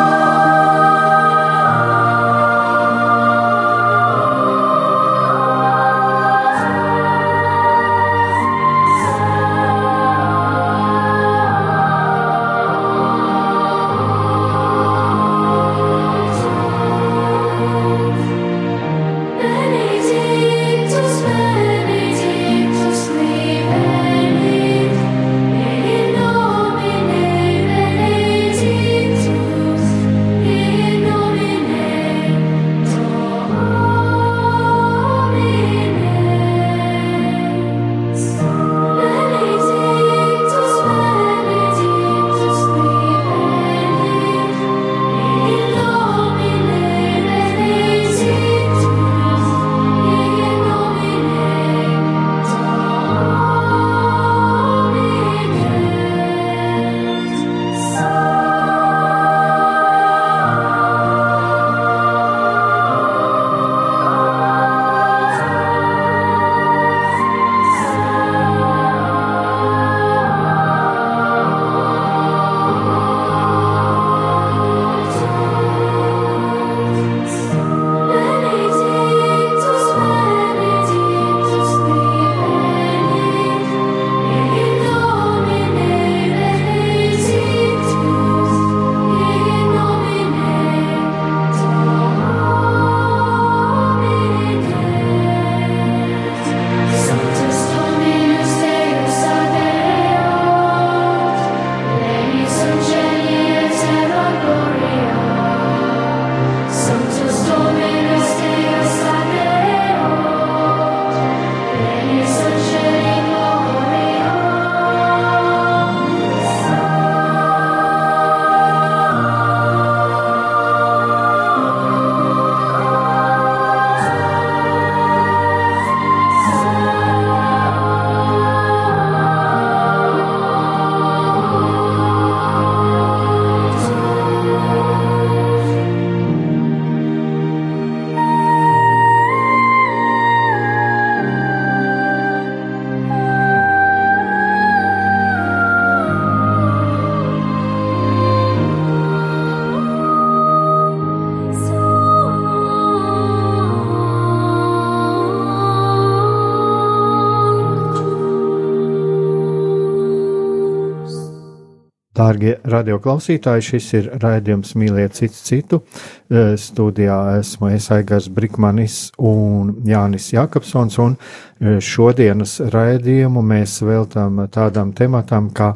Dārgie 162.25 162.55
radioklausītāji, 162.65 163.63
šis 163.67 163.87
ir 163.99 164.07
raidījums 164.21 164.73
Mīliet 164.79 165.13
citu 165.17 165.41
citu. 165.45 165.79
E, 166.25 166.55
studijā 166.57 167.17
esmu 167.37 167.69
es 167.75 167.89
Aigars 167.93 168.29
Brikmanis 168.33 169.11
un 169.21 169.75
Jānis 169.85 170.31
Jakobsons, 170.33 170.97
un 171.03 171.17
e, 171.19 171.75
šodienas 171.83 172.57
raidījumu 172.73 173.43
mēs 173.45 173.77
veltam 173.85 174.41
tādam 174.53 174.95
tematam 174.97 175.51
kā, 175.53 175.75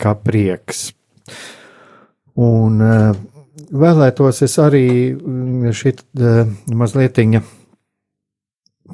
kā 0.00 0.16
prieks. 0.26 0.88
Un 2.34 2.82
e, 2.82 2.98
vēlētos 3.70 4.42
es 4.48 4.58
arī 4.62 4.88
šit 5.70 6.02
mazliet 6.74 7.22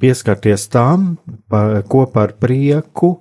pieskarties 0.02 0.68
tam, 0.72 1.14
par, 1.49 1.78
ko 1.88 2.04
par 2.12 2.37
prieku 2.40 3.16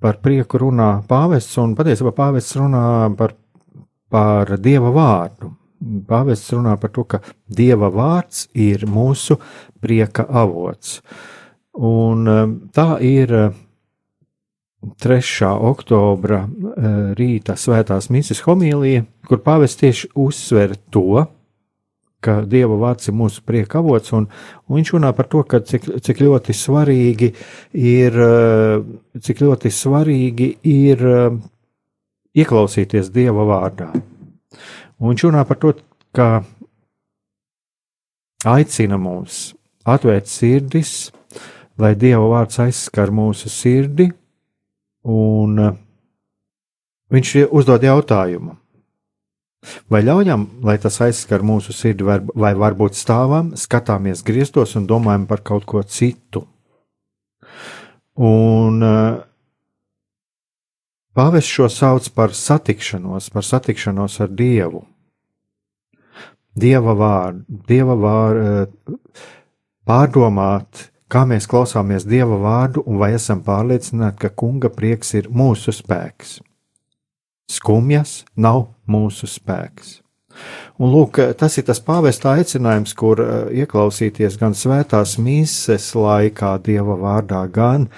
par 0.00 0.20
prieku 0.24 0.60
runā 0.64 0.90
pāvests, 1.08 1.58
un 1.60 1.74
patiesībā 1.78 2.12
pāvests 2.16 2.56
runā 2.58 2.84
par, 3.18 3.34
par 4.10 4.56
dieva 4.58 4.92
vārdu. 4.94 5.54
Pāvests 6.08 6.52
runā 6.52 6.74
par 6.80 6.92
to, 6.92 7.06
ka 7.08 7.22
dieva 7.48 7.88
vārds 7.92 8.46
ir 8.52 8.84
mūsu 8.88 9.38
prieka 9.80 10.26
avots. 10.28 10.98
Un 11.80 12.28
um, 12.28 12.54
tā 12.74 12.98
ir 13.04 13.32
3. 15.00 15.16
Uh, 15.46 15.64
oktobra 15.70 16.42
uh, 16.44 17.12
rīta 17.16 17.56
svētās 17.56 18.10
mises 18.12 18.42
homīlija, 18.44 19.06
kur 19.28 19.40
pāvests 19.44 19.80
tieši 19.80 20.10
uzsver 20.20 20.76
to, 20.92 21.24
ka 22.24 22.40
Dieva 22.44 22.76
vārds 22.80 23.08
ir 23.08 23.16
mūsu 23.16 23.42
prieka 23.46 23.80
avots, 23.80 24.12
un, 24.16 24.26
un 24.68 24.78
viņš 24.78 24.92
runā 24.96 25.12
par 25.16 25.28
to, 25.32 25.42
cik, 25.44 25.88
cik 26.04 26.22
ļoti 26.22 26.56
svarīgi 26.56 27.30
ir, 27.80 28.18
eh, 28.26 28.84
cik 29.20 29.42
ļoti 29.46 29.72
svarīgi 29.72 30.50
ir 30.68 31.04
eh, 31.08 31.38
ieklausīties 32.36 33.10
Dieva 33.14 33.46
vārdā. 33.48 33.90
Un 35.00 35.12
viņš 35.12 35.26
runā 35.30 35.46
par 35.48 35.60
to, 35.62 35.72
ka 36.12 36.28
aicina 38.44 39.00
mūs 39.00 39.54
atvērt 39.88 40.28
sirdis, 40.28 41.10
lai 41.80 41.94
Dieva 41.96 42.26
vārds 42.34 42.60
aizskar 42.60 43.12
mūsu 43.14 43.48
sirdi, 43.52 44.10
un 45.08 45.68
eh, 45.70 45.76
viņš 47.16 47.36
uzdod 47.48 47.88
jautājumu, 47.88 48.59
Vai 49.92 50.00
ļaujam, 50.06 50.46
lai 50.64 50.78
tas 50.80 50.96
aizskar 51.04 51.44
mūsu 51.44 51.74
sirdi, 51.76 52.04
vai 52.04 52.52
varbūt 52.56 52.96
stāvam, 52.96 53.52
skatāmies 53.60 54.24
griestos 54.24 54.72
un 54.78 54.86
domājam 54.88 55.26
par 55.28 55.44
kaut 55.44 55.66
ko 55.68 55.82
citu? 55.84 56.46
Un 58.16 58.80
uh, 58.84 59.20
Pāvests 61.10 61.50
šo 61.50 61.66
sauc 61.68 62.06
par 62.14 62.32
satikšanos, 62.38 63.32
par 63.34 63.42
satikšanos 63.42 64.20
ar 64.22 64.30
Dievu. 64.30 64.84
Dieva 66.54 66.94
vārdu, 66.94 67.42
Dieva 67.66 67.96
vārdu, 67.98 68.94
pārdomāt, 69.86 70.86
kā 71.10 71.24
mēs 71.26 71.50
klausāmies 71.50 72.06
Dieva 72.06 72.38
vārdu 72.38 72.84
un 72.86 73.00
vai 73.02 73.10
esam 73.18 73.42
pārliecināti, 73.42 74.20
ka 74.22 74.30
Kunga 74.30 74.70
prieks 74.70 75.12
ir 75.18 75.28
mūsu 75.34 75.74
spēks. 75.74 76.38
Skumjas 77.50 78.20
nav 78.38 78.68
mūsu 78.90 79.26
spēks. 79.30 79.98
Un 80.80 80.92
lūk, 80.94 81.18
tas 81.36 81.58
ir 81.60 81.66
tas 81.68 81.80
pāvesta 81.84 82.34
aicinājums, 82.38 82.94
kur 82.96 83.20
uh, 83.20 83.30
ieklausīties 83.52 84.38
gan 84.40 84.54
svētās 84.56 85.18
mīses 85.20 85.90
laikā 85.98 86.54
Dieva 86.64 86.96
vārdā, 87.00 87.42
gan, 87.52 87.88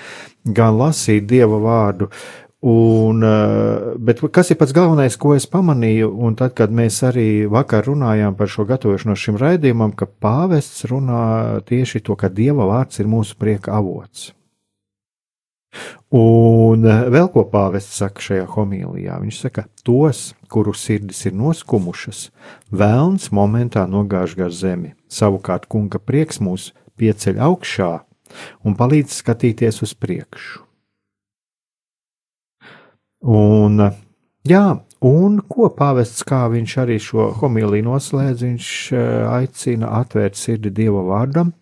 gan 0.43 0.79
lasīt 0.81 1.29
Dieva 1.31 1.61
vārdu. 1.63 2.09
Un, 2.63 3.23
uh, 3.27 3.95
bet 3.99 4.23
kas 4.35 4.53
ir 4.55 4.59
pats 4.59 4.75
galvenais, 4.75 5.19
ko 5.19 5.37
es 5.37 5.49
pamanīju, 5.51 6.11
un 6.27 6.37
tad, 6.39 6.55
kad 6.59 6.75
mēs 6.75 7.01
arī 7.07 7.45
vakar 7.51 7.87
runājām 7.91 8.39
par 8.39 8.51
šo 8.51 8.67
gatavošanos 8.67 9.25
šim 9.27 9.39
raidījumam, 9.43 9.95
ka 9.99 10.07
pāvests 10.07 10.87
runā 10.91 11.25
tieši 11.69 12.03
to, 12.07 12.19
ka 12.19 12.31
Dieva 12.31 12.71
vārds 12.71 13.03
ir 13.03 13.11
mūsu 13.11 13.39
prieka 13.39 13.75
avots. 13.79 14.31
Un 16.13 16.85
eh, 16.85 17.05
vēl 17.13 17.31
ko 17.33 17.47
pāvests 17.49 17.97
saka 18.03 18.21
šajā 18.21 18.47
homīlijā. 18.53 19.17
Viņš 19.23 19.39
saka, 19.47 19.65
tos, 19.87 20.33
kuru 20.53 20.75
sirdis 20.77 21.25
ir 21.29 21.37
noskumušas, 21.39 22.27
vēlns 22.69 23.31
momentā 23.33 23.87
nogāž 23.89 24.37
gar 24.37 24.53
zemi. 24.53 24.93
Savukārt 25.09 25.69
kunga 25.73 26.01
prieks 26.03 26.43
mūs 26.45 26.71
pieceļ 27.01 27.41
augšā 27.49 27.93
un 28.65 28.77
palīdz 28.77 29.17
skatīties 29.23 29.83
uz 29.85 29.95
priekšu. 29.97 30.63
Un, 33.23 33.79
jā, 34.49 34.65
un 35.07 35.37
ko 35.47 35.69
pāvests, 35.77 36.25
kā 36.27 36.43
viņš 36.51 36.73
arī 36.83 36.97
šo 37.01 37.29
homīliju 37.39 37.87
noslēdz, 37.87 38.45
viņš 38.49 38.69
eh, 38.93 39.09
aicina 39.31 39.95
atvērt 40.03 40.37
sirdi 40.37 40.75
Dieva 40.75 41.05
vārdam 41.07 41.55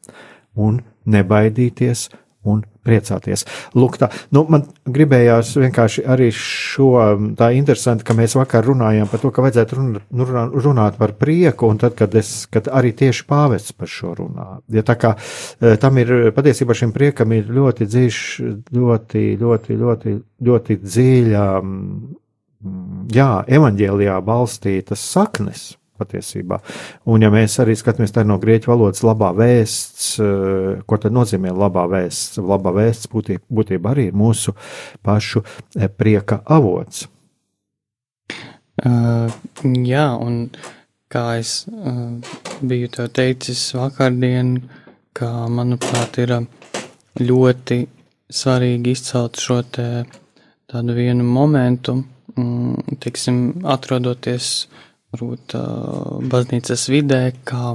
un 0.57 0.81
nebaidīties 1.07 2.09
un 2.49 2.65
priecāties. 2.87 3.45
Lūk, 3.77 3.99
tā, 4.01 4.11
nu, 4.35 4.45
man 4.51 4.67
gribējās 4.89 5.53
vienkārši 5.61 6.05
arī 6.11 6.31
šo, 6.35 6.91
tā 7.39 7.51
interesanti, 7.57 8.07
ka 8.07 8.17
mēs 8.17 8.37
vakar 8.39 8.67
runājām 8.67 9.11
par 9.11 9.23
to, 9.23 9.33
ka 9.35 9.45
vajadzētu 9.45 9.79
runāt, 9.79 10.07
nu, 10.11 10.29
runāt 10.67 10.99
par 11.01 11.15
prieku, 11.21 11.71
un 11.71 11.81
tad, 11.83 11.97
kad 11.99 12.15
es, 12.19 12.47
kad 12.53 12.71
arī 12.73 12.93
tieši 12.97 13.27
pāvests 13.31 13.77
par 13.77 13.91
šo 13.91 14.15
runā. 14.19 14.49
Ja 14.73 14.85
tā 14.87 14.97
kā 15.01 15.15
e, 15.17 15.75
tam 15.81 16.01
ir, 16.03 16.31
patiesībā 16.37 16.77
šim 16.77 16.95
priekam 16.97 17.35
ir 17.37 17.51
ļoti 17.51 17.89
dziļš, 17.91 18.23
ļoti, 18.77 19.27
ļoti, 19.41 19.81
ļoti, 19.81 20.17
ļoti 20.51 20.79
dziļa, 20.85 21.45
jā, 23.17 23.31
evaņģēlijā 23.59 24.17
balstītas 24.25 25.05
saknes 25.13 25.71
patiesībā. 26.01 26.61
Un, 27.11 27.25
ja 27.25 27.31
mēs 27.33 27.59
arī 27.63 27.77
skatāmies 27.79 28.15
no 28.27 28.39
grieķu 28.41 28.73
valodas, 28.73 29.05
labā 29.07 29.31
vēsts, 29.37 30.11
eh, 30.23 30.83
ko 30.87 31.01
tad 31.01 31.17
nozīmē 31.17 31.53
labā 31.55 31.87
vēsts? 31.91 32.41
Labā 32.41 32.75
vēsts 32.77 33.11
būtībā, 33.13 33.45
būtībā 33.61 33.95
arī 33.95 34.11
ir 34.11 34.19
mūsu 34.19 34.57
pašu 35.07 35.45
eh, 35.45 35.89
prieka 35.89 36.43
avots. 36.47 37.09
Uh, 38.81 39.29
jā, 39.85 40.07
un 40.17 40.47
kā 41.13 41.25
es 41.37 41.67
uh, 41.69 42.17
biju 42.65 42.89
teicis 43.13 43.75
vakardien, 43.77 44.55
ka, 45.13 45.29
manuprāt, 45.53 46.17
ir 46.23 46.33
ļoti 47.21 47.83
svarīgi 48.33 48.95
izcelt 48.95 49.37
šo 49.43 49.59
te 49.69 50.07
tādu 50.71 50.97
vienu 50.97 51.27
momentu, 51.27 51.99
mm, 52.39 52.97
tiksim, 53.05 53.43
atrodoties 53.69 54.49
uh, 54.65 54.90
varbūt 55.15 55.55
baznīcas 56.31 56.87
vidē, 56.93 57.23
kā 57.45 57.75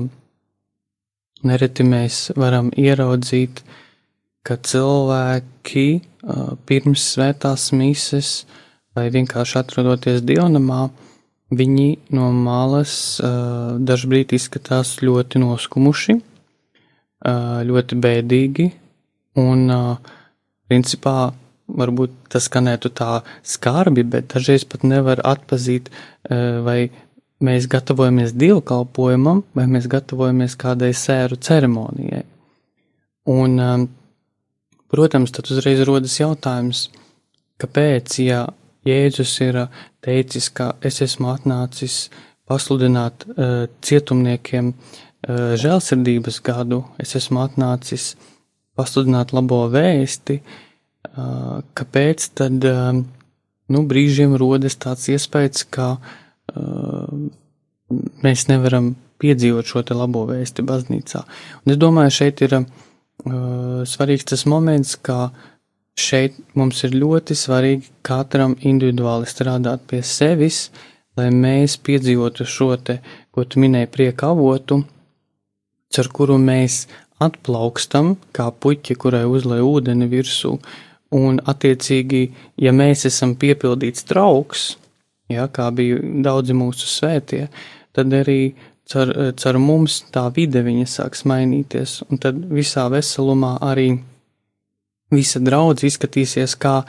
nereti 1.45 1.86
mēs 1.88 2.32
varam 2.39 2.71
ieraudzīt, 2.80 3.62
ka 4.45 4.58
cilvēki 4.62 5.88
pirms 6.69 7.08
svētās 7.15 7.71
mises 7.76 8.45
vai 8.95 9.10
vienkārši 9.13 9.60
atrodoties 9.60 10.24
dievnamā, 10.26 10.88
viņi 11.56 11.89
no 12.15 12.32
malas 12.34 13.19
dažbrīd 13.21 14.34
izskatās 14.38 14.95
ļoti 15.04 15.41
noskumuši, 15.43 16.19
ļoti 17.69 18.00
bēdīgi 18.06 18.69
un 19.41 19.67
principā 20.69 21.34
varbūt 21.65 22.13
tas 22.30 22.45
skanētu 22.45 22.91
tā 22.93 23.21
skarbi, 23.45 24.04
bet 24.06 24.30
dažreiz 24.34 24.65
pat 24.69 24.86
nevar 24.86 25.21
atpazīt 25.26 25.89
vai 26.30 26.91
mēs 27.46 27.68
gatavojamies 27.72 28.34
dievkalpojumam, 28.38 29.44
vai 29.58 29.66
mēs 29.70 29.88
gatavojamies 29.92 30.58
kādai 30.60 30.92
sēru 30.98 31.38
ceremonijai. 31.42 32.24
Un, 33.32 33.56
um, 33.62 33.88
protams, 34.92 35.34
tad 35.34 35.50
uzreiz 35.54 35.82
rodas 35.88 36.20
jautājums, 36.20 36.88
kāpēc, 37.62 38.20
ja 38.26 38.46
Jēzus 38.86 39.32
ir 39.42 39.58
uh, 39.64 39.80
teicis, 40.06 40.52
ka 40.54 40.76
es 40.86 41.02
esmu 41.02 41.32
atnācis 41.32 42.12
pasludināt 42.46 43.26
uh, 43.32 43.66
cietumniekiem 43.82 44.70
uh, 44.76 45.56
žēlsirdības 45.58 46.38
gadu, 46.46 46.84
es 47.02 47.16
esmu 47.18 47.42
atnācis 47.48 48.12
pasludināt 48.78 49.34
labo 49.34 49.64
vēsti, 49.74 50.38
uh, 50.42 51.64
kāpēc 51.74 52.30
tad, 52.38 52.70
uh, 52.70 52.94
nu, 53.74 53.88
brīžiem 53.90 54.38
rodas 54.38 54.78
tāds 54.78 55.10
iespējas, 55.16 55.66
ka 55.74 55.96
uh, 55.96 56.14
mēs 58.26 58.48
nevaram 58.50 58.94
piedzīvot 59.22 59.70
šo 59.70 59.84
labo 59.96 60.26
vēsti 60.30 60.66
baznīcā. 60.66 61.24
Un 61.66 61.74
es 61.74 61.80
domāju, 61.82 62.14
šeit 62.20 62.42
ir 62.46 62.58
uh, 62.60 62.66
svarīgs 63.88 64.28
tas 64.32 64.46
moments, 64.50 64.96
ka 64.96 65.32
šeit 65.96 66.36
mums 66.56 66.84
ir 66.84 66.98
ļoti 66.98 67.38
svarīgi 67.38 67.94
katram 68.06 68.58
individuāli 68.60 69.30
strādāt 69.30 69.88
pie 69.88 70.02
sevis, 70.04 70.70
lai 71.16 71.30
mēs 71.32 71.78
piedzīvotu 71.80 72.46
šo 72.46 72.76
te, 72.76 73.00
ko 73.32 73.46
tu 73.48 73.62
minēji, 73.64 73.92
prieka 73.92 74.34
avotu, 74.36 74.82
ar 75.96 76.10
kuru 76.12 76.36
mēs 76.42 76.86
atplaukstam, 77.24 78.18
kā 78.36 78.50
puķi, 78.52 78.98
kurai 79.00 79.24
uzlai 79.30 79.62
ūdeni 79.64 80.10
virsū, 80.12 80.58
un 81.16 81.40
attiecīgi, 81.40 82.26
ja 82.60 82.74
mēs 82.76 83.06
esam 83.08 83.38
piepildīts 83.40 84.04
trauks, 84.10 84.74
ja, 85.32 85.48
kā 85.48 85.70
bija 85.76 86.00
daudzi 86.26 86.56
mūsu 86.58 86.90
svētie, 86.90 87.48
tad 87.96 88.14
arī 88.14 88.56
caur, 88.92 89.14
caur 89.38 89.60
mums 89.62 90.02
tā 90.14 90.26
vide 90.36 90.64
viņa 90.66 90.90
sāks 90.90 91.26
mainīties, 91.30 92.02
un 92.10 92.22
tad 92.22 92.42
visā 92.52 92.88
veselumā 92.94 93.56
arī 93.66 93.92
visa 95.14 95.40
draudz 95.40 95.86
izskatīsies 95.88 96.58
kā 96.60 96.82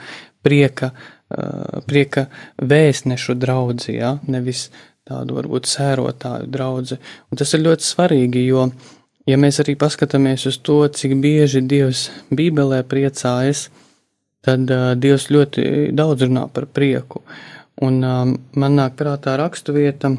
prieka, 0.45 0.91
prieka 1.87 2.27
vēstnešu 2.61 3.35
draudzi, 3.39 3.97
ja, 3.99 4.17
nevis 4.27 4.67
tādu 5.07 5.37
varbūt 5.37 5.67
sērotāju 5.69 6.49
draudzi. 6.51 6.99
Un 7.31 7.39
tas 7.39 7.53
ir 7.55 7.63
ļoti 7.63 7.87
svarīgi, 7.87 8.45
jo, 8.49 8.67
ja 9.29 9.37
mēs 9.39 9.61
arī 9.63 9.77
paskatāmies 9.79 10.47
uz 10.49 10.59
to, 10.59 10.81
cik 10.87 11.17
bieži 11.23 11.63
Dievs 11.63 12.07
Bībelē 12.31 12.83
priecājas, 12.87 13.67
tad 14.47 14.67
uh, 14.71 14.93
Dievs 14.99 15.29
ļoti 15.33 15.93
daudz 15.95 16.27
runā 16.27 16.47
par 16.53 16.67
prieku. 16.71 17.23
Un 17.85 18.01
um, 18.01 18.33
man 18.57 18.73
nāk 18.73 18.95
prātā 18.97 19.35
raksturvieta 19.37 20.09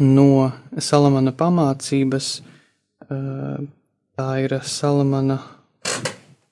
no 0.00 0.52
Salamana 0.80 1.32
pamācības. 1.36 2.40
Uh, 3.10 3.60
tā 4.16 4.28
ir 4.44 4.54
Salamana, 4.64 5.38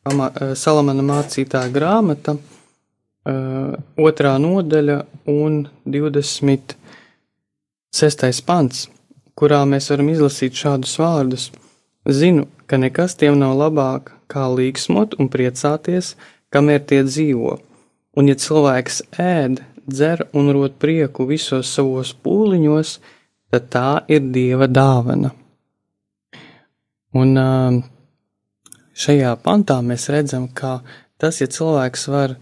pamā, 0.04 0.28
uh, 0.28 0.52
Salamana 0.58 1.02
mācītāja 1.06 1.72
grāmata, 1.72 2.36
uh, 2.36 3.72
otrā 3.96 4.34
nodaļa 4.42 4.98
un 5.32 5.68
26. 5.86 6.76
pants, 8.44 8.88
kurā 9.38 9.64
mēs 9.70 9.90
varam 9.92 10.08
izlasīt 10.12 10.52
šādus 10.58 10.98
vārdus. 11.00 11.48
Zinu, 12.08 12.44
ka 12.66 12.76
nekas 12.76 13.16
tiem 13.20 13.38
nav 13.40 13.56
labāk, 13.56 14.12
kā 14.28 14.44
līksmot 14.52 15.16
un 15.20 15.28
priecāties, 15.32 16.16
kamēr 16.52 16.80
tie 16.84 17.02
dzīvo. 17.06 17.58
Un 18.18 18.28
ja 18.28 18.36
cilvēks 18.36 19.02
ēd, 19.22 19.62
dzer 19.88 20.26
un 20.36 20.52
rot 20.54 20.76
prieku 20.80 21.26
visos 21.28 21.70
savos 21.72 22.12
pūliņos, 22.24 22.98
tad 23.52 23.68
tā 23.72 23.90
ir 24.12 24.28
dieva 24.34 24.68
dāvana. 24.68 25.32
Un 27.16 27.38
šajā 28.98 29.32
pantā 29.44 29.78
mēs 29.84 30.08
redzam, 30.12 30.48
ka 30.52 30.80
tas, 31.18 31.40
ja 31.40 31.48
cilvēks 31.48 32.08
var 32.12 32.36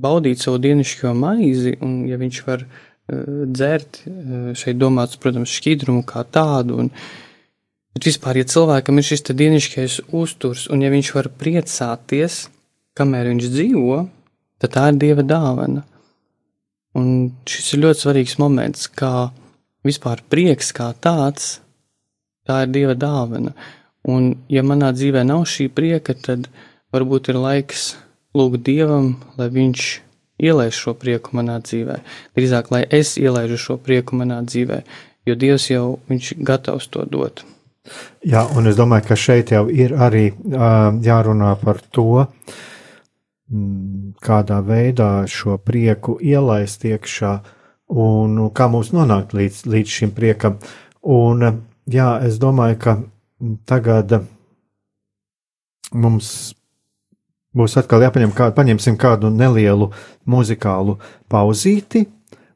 baudīt 0.00 0.40
savu 0.40 0.58
dienišķo 0.62 1.12
maizi, 1.14 1.76
un 1.84 2.06
ja 2.08 2.16
viņš 2.20 2.40
var 2.46 2.64
dzert, 3.12 4.00
šeit 4.56 4.78
domāts, 4.80 5.18
protams, 5.20 5.52
šķidrumu 5.52 6.06
kā 6.08 6.24
tādu, 6.24 6.78
un, 6.84 6.90
bet 7.92 8.08
vispār, 8.08 8.40
ja 8.40 8.48
cilvēkam 8.48 8.98
ir 8.98 9.08
šis 9.10 9.26
dienišķais 9.28 10.00
uzturs, 10.16 10.66
un 10.72 10.84
ja 10.84 10.90
viņš 10.94 11.12
var 11.18 11.28
priecāties, 11.42 12.46
kamēr 12.96 13.32
viņš 13.34 13.50
dzīvo, 13.52 13.98
tad 14.62 14.76
tā 14.76 14.88
ir 14.92 15.00
dieva 15.02 15.26
dāvana. 15.26 15.84
Un 16.98 17.32
šis 17.48 17.72
ir 17.74 17.84
ļoti 17.86 18.04
svarīgs 18.04 18.36
moments, 18.40 18.88
kā 18.88 19.30
vispār 19.86 20.20
prieks 20.28 20.72
kā 20.76 20.90
tāds, 20.92 21.60
tā 22.46 22.62
ir 22.66 22.72
Dieva 22.74 22.96
dāvana. 22.98 23.54
Un, 24.08 24.32
ja 24.52 24.64
manā 24.66 24.90
dzīvē 24.92 25.22
nav 25.24 25.46
šī 25.48 25.68
prieka, 25.72 26.14
tad 26.18 26.50
varbūt 26.92 27.30
ir 27.32 27.38
laiks 27.40 27.92
lūgt 28.36 28.64
Dievam, 28.66 29.14
lai 29.38 29.48
Viņš 29.54 29.86
ielaiž 30.42 30.74
šo 30.74 30.94
prieku 30.98 31.36
manā 31.38 31.60
dzīvē. 31.62 32.00
Drīzāk, 32.36 32.72
lai 32.74 32.82
es 32.90 33.14
ielaižu 33.20 33.60
šo 33.60 33.78
prieku 33.80 34.18
manā 34.18 34.42
dzīvē, 34.44 34.82
jo 35.28 35.38
Dievs 35.38 35.70
jau 35.70 35.86
viņš 36.10 36.34
gatavs 36.44 36.90
to 36.92 37.06
dot. 37.08 37.44
Jā, 38.26 38.44
un 38.54 38.68
es 38.70 38.76
domāju, 38.78 39.08
ka 39.08 39.18
šeit 39.18 39.54
jau 39.54 39.64
ir 39.70 39.94
arī 39.94 40.28
uh, 40.30 40.92
jārunā 41.02 41.54
par 41.62 41.80
to, 41.94 42.26
uh, 42.26 42.60
kādā 44.22 44.60
veidā 44.64 45.26
šo 45.28 45.58
prieku 45.60 46.16
ielaist 46.20 46.84
iekšā 46.88 47.32
un 47.92 48.38
kā 48.56 48.68
mums 48.72 48.92
nonākt 48.96 49.34
līdz, 49.36 49.66
līdz 49.68 49.96
šim 49.98 50.14
priekam. 50.16 50.56
Un, 51.02 51.44
jā, 51.90 52.08
es 52.24 52.38
domāju, 52.40 52.78
ka 52.80 52.96
tagad 53.68 54.22
mums 55.92 56.54
būs 57.52 57.76
atkal 57.76 58.06
jāpaņem 58.06 58.32
kādu, 58.36 58.56
paņemsim 58.56 58.96
kādu 59.00 59.30
nelielu 59.32 59.90
muzikālu 60.24 60.96
pauzīti, 61.32 62.06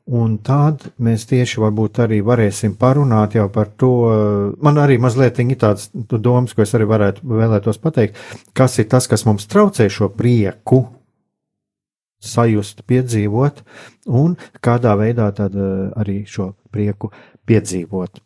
un 0.07 0.37
tad 0.39 0.85
mēs 1.03 1.27
tieši 1.27 1.61
varbūt 1.65 2.01
arī 2.05 2.21
varēsim 2.25 2.77
parunāt 2.79 3.35
jau 3.35 3.49
par 3.53 3.73
to. 3.79 3.93
Man 4.63 4.79
arī 4.79 5.01
mazliet 5.03 5.41
ir 5.43 5.57
tāds 5.59 5.89
domas, 5.95 6.55
ko 6.55 6.63
es 6.63 6.75
arī 6.75 6.87
varētu 6.87 7.27
vēlētos 7.27 7.81
pateikt, 7.83 8.21
kas 8.55 8.79
ir 8.79 8.89
tas, 8.93 9.09
kas 9.11 9.27
mums 9.27 9.49
traucē 9.51 9.89
šo 9.91 10.11
prieku 10.15 10.85
sajust, 12.27 12.83
piedzīvot, 12.89 13.63
un 14.07 14.37
kādā 14.65 14.95
veidā 14.99 15.29
tad 15.37 15.57
eh, 15.57 15.91
arī 16.01 16.23
šo 16.29 16.53
prieku 16.73 17.13
piedzīvot. 17.47 18.23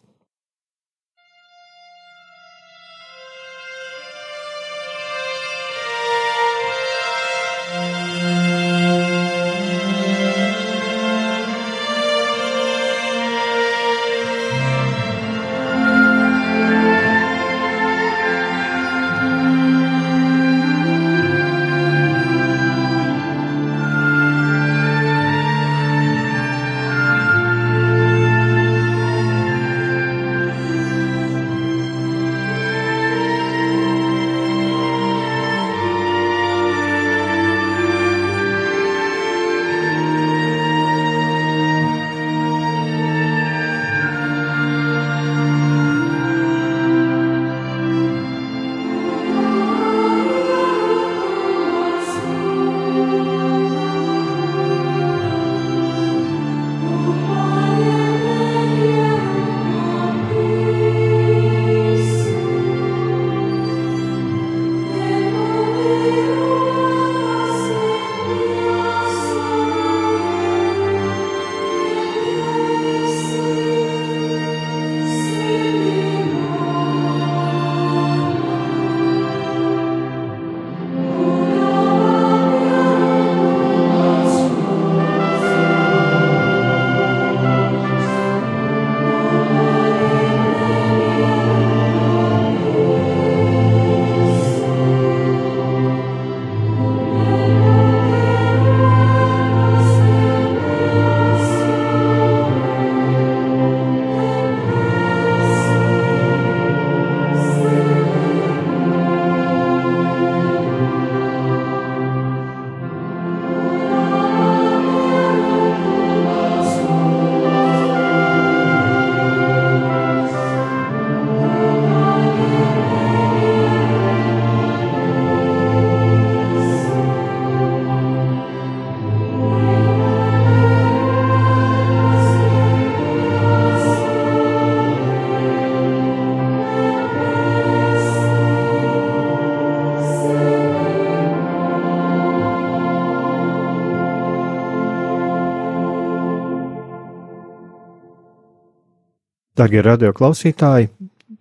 Darbie 149.60 149.82
radio 149.84 150.08
klausītāji, 150.16 150.86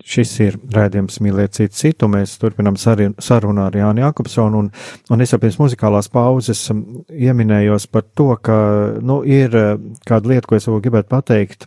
šis 0.03 0.32
ir 0.43 0.55
rādījums 0.75 1.21
mīlēt 1.23 1.53
citu 1.55 1.77
citu. 1.79 2.10
Mēs 2.12 2.34
turpinām 2.41 2.75
sarunu 2.75 3.62
ar 3.63 3.77
Jānu 3.79 4.03
Jakobsonu, 4.03 4.63
un, 4.65 4.67
un 5.08 5.23
es 5.23 5.32
jau 5.32 5.39
pirms 5.39 5.55
muzikālās 5.62 6.12
pauzes 6.12 6.65
um, 6.73 6.82
ieminējos 7.08 7.86
par 7.88 8.03
to, 8.19 8.34
ka, 8.43 8.58
nu, 8.99 9.21
ir 9.23 9.55
uh, 9.55 9.69
kāda 10.10 10.34
lieta, 10.34 10.49
ko 10.49 10.60
es 10.60 10.67
vēl 10.67 10.84
gribētu 10.84 11.12
pateikt. 11.13 11.63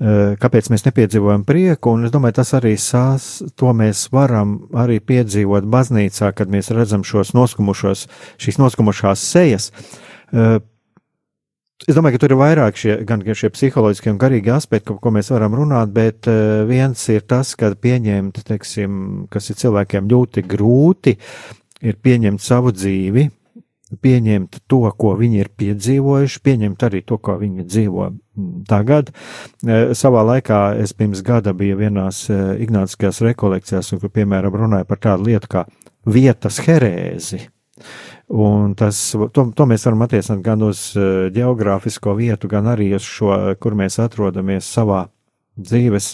Uh, 0.00 0.32
kāpēc 0.40 0.72
mēs 0.72 0.86
nepiedzīvojam 0.86 1.44
prieku, 1.44 1.92
un 1.92 2.08
es 2.08 2.14
domāju, 2.14 2.38
tas 2.40 2.54
arī 2.56 2.72
sās, 2.80 3.28
to 3.60 3.76
mēs 3.76 4.06
varam 4.16 4.62
arī 4.80 4.96
piedzīvot 5.12 5.68
baznīcā, 5.68 6.32
kad 6.40 6.48
mēs 6.48 6.72
redzam 6.72 7.04
šos 7.04 7.34
noskumušos, 7.36 8.08
šīs 8.40 8.62
noskumušās 8.64 9.28
sejas. 9.36 9.68
Uh, 10.32 10.56
Es 11.88 11.96
domāju, 11.96 12.18
ka 12.18 12.20
tur 12.20 12.34
ir 12.34 12.40
vairāk 12.42 12.76
šie, 12.76 12.94
gan 13.08 13.22
šie 13.24 13.48
psiholoģiskie 13.54 14.10
un 14.12 14.18
garīgi 14.20 14.52
aspekti, 14.52 14.92
ko 15.00 15.12
mēs 15.14 15.30
varam 15.32 15.54
runāt, 15.56 15.92
bet 15.96 16.28
uh, 16.28 16.66
viens 16.68 17.00
ir 17.08 17.24
tas, 17.24 17.54
ka 17.56 17.70
pieņemt, 17.72 18.42
teiksim, 18.44 18.98
kas 19.32 19.48
ir 19.48 19.56
cilvēkiem 19.62 20.10
ļoti 20.10 20.44
grūti, 20.44 21.14
ir 21.80 21.96
pieņemt 22.04 22.44
savu 22.44 22.74
dzīvi, 22.76 23.24
pieņemt 24.04 24.60
to, 24.68 24.82
ko 25.00 25.14
viņi 25.18 25.40
ir 25.40 25.48
piedzīvojuši, 25.56 26.42
pieņemt 26.44 26.84
arī 26.84 27.00
to, 27.08 27.16
kā 27.16 27.38
viņi 27.40 27.64
dzīvo 27.64 28.10
tagad. 28.68 29.14
Uh, 29.64 29.94
savā 29.96 30.26
laikā 30.34 30.60
es 30.84 30.92
pirms 30.92 31.24
gada 31.24 31.56
biju 31.56 31.80
vienās 31.80 32.26
uh, 32.28 32.58
ignāciskajās 32.60 33.22
rekolekcijās, 33.30 33.94
un, 33.96 34.04
kur, 34.04 34.12
piemēram, 34.20 34.60
runāja 34.66 34.88
par 34.90 35.00
tādu 35.08 35.30
lietu 35.32 35.48
kā 35.56 35.64
vietas 36.04 36.60
herēzi. 36.68 37.40
Un 38.30 38.76
tas, 38.78 38.98
to, 39.34 39.44
to 39.58 39.64
mēs 39.66 39.84
varam 39.88 40.04
attiecināt 40.06 40.42
gan 40.46 40.60
uz 40.62 40.92
uh, 40.94 41.26
geogrāfisko 41.34 42.14
vietu, 42.14 42.46
gan 42.50 42.68
arī 42.70 42.92
uz 42.94 43.02
šo, 43.02 43.32
kur 43.58 43.74
mēs 43.74 43.98
atrodamies 43.98 44.68
savā 44.70 45.08
dzīves, 45.58 46.12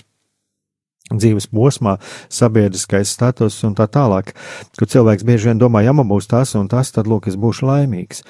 dzīves 1.12 1.50
posmā, 1.52 1.98
sabiedriskais 2.32 3.10
status 3.12 3.58
un 3.68 3.74
tā 3.76 3.84
tālāk. 3.92 4.32
Kur 4.78 4.88
cilvēks 4.88 5.26
bieži 5.28 5.50
vien 5.50 5.60
domā, 5.60 5.82
ja 5.84 5.92
man 5.92 6.08
būs 6.08 6.30
tas 6.30 6.54
un 6.56 6.70
tas, 6.72 6.88
tad 6.94 7.10
lūk, 7.10 7.28
es 7.28 7.36
būšu 7.36 7.68
laimīgs. 7.68 8.24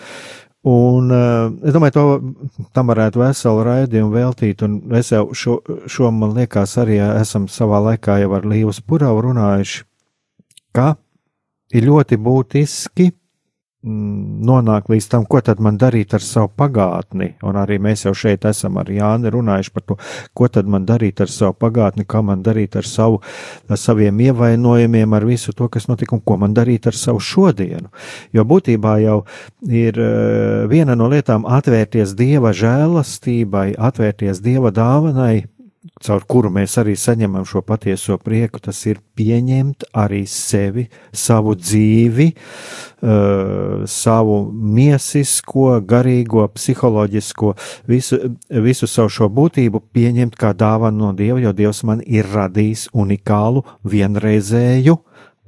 Un 0.66 1.12
uh, 1.14 1.52
es 1.62 1.76
domāju, 1.76 1.94
to 1.94 2.66
tam 2.74 2.90
varētu 2.90 3.20
veselu 3.22 3.62
raidījumu 3.68 4.10
veltīt, 4.16 4.64
un 4.66 4.80
es 4.98 5.12
jau 5.14 5.28
šo, 5.30 5.60
šo 5.86 6.10
man 6.10 6.34
liekas, 6.34 6.74
arī 6.82 6.96
esam 7.04 7.46
savā 7.46 7.78
laikā 7.92 8.18
jau 8.24 8.32
ar 8.34 8.50
Līvas 8.50 8.82
Puravu 8.82 9.22
runājuši, 9.28 9.86
ka 10.74 10.96
ir 11.70 11.86
ļoti 11.86 12.18
būtiski 12.18 13.12
nonāk 13.86 14.90
līdz 14.90 15.06
tam, 15.10 15.24
ko 15.30 15.40
tad 15.44 15.60
man 15.62 15.78
darīt 15.78 16.14
ar 16.16 16.24
savu 16.24 16.50
pagātni. 16.58 17.32
Un 17.46 17.58
arī 17.60 17.78
mēs 17.82 18.04
jau 18.06 18.12
šeit 18.16 18.44
esam 18.48 18.78
ar 18.80 18.90
Jāni 18.90 19.30
runājuši 19.32 19.72
par 19.74 19.84
to, 19.86 19.98
ko 20.36 20.48
tad 20.52 20.68
man 20.70 20.86
darīt 20.88 21.22
ar 21.22 21.30
savu 21.32 21.54
pagātni, 21.60 22.06
kā 22.08 22.22
man 22.26 22.42
darīt 22.46 22.76
ar, 22.76 22.86
savu, 22.88 23.20
ar 23.70 23.80
saviem 23.80 24.20
ievainojumiem, 24.26 25.16
ar 25.16 25.26
visu 25.28 25.54
to, 25.56 25.70
kas 25.72 25.88
notika, 25.90 26.16
un 26.18 26.24
ko 26.26 26.38
man 26.42 26.54
darīt 26.56 26.90
ar 26.90 26.98
savu 26.98 27.22
šodienu. 27.22 27.92
Jo 28.34 28.46
būtībā 28.48 28.96
jau 29.04 29.20
ir 29.70 30.00
eh, 30.02 30.66
viena 30.70 30.98
no 30.98 31.10
lietām 31.12 31.46
atvērties 31.46 32.16
Dieva 32.18 32.52
žēlastībai, 32.56 33.72
atvērties 33.78 34.42
Dieva 34.42 34.74
dāvanai, 34.74 35.46
caur 36.02 36.24
kuru 36.28 36.50
mēs 36.52 36.76
arī 36.80 36.94
saņemam 36.98 37.46
šo 37.48 37.62
patieso 37.64 38.18
prieku, 38.20 38.60
tas 38.62 38.78
ir 38.88 39.00
pieņemt 39.16 39.88
arī 39.96 40.24
sevi, 40.28 40.86
savu 41.12 41.54
dzīvi, 41.56 42.26
uh, 42.36 43.86
savu 43.88 44.36
miesisko, 44.52 45.80
garīgo, 45.88 46.44
psiholoģisko, 46.52 47.54
visu, 47.88 48.20
visu 48.68 48.90
savu 48.90 49.12
šo 49.16 49.30
būtību 49.32 49.82
pieņemt 49.96 50.36
kā 50.36 50.52
dāvanu 50.52 51.06
no 51.06 51.12
Dieva, 51.16 51.40
jo 51.40 51.54
Dievs 51.56 51.82
man 51.88 52.04
ir 52.04 52.28
radījis 52.32 52.90
unikālu, 52.92 53.64
vienreizēju, 53.88 54.98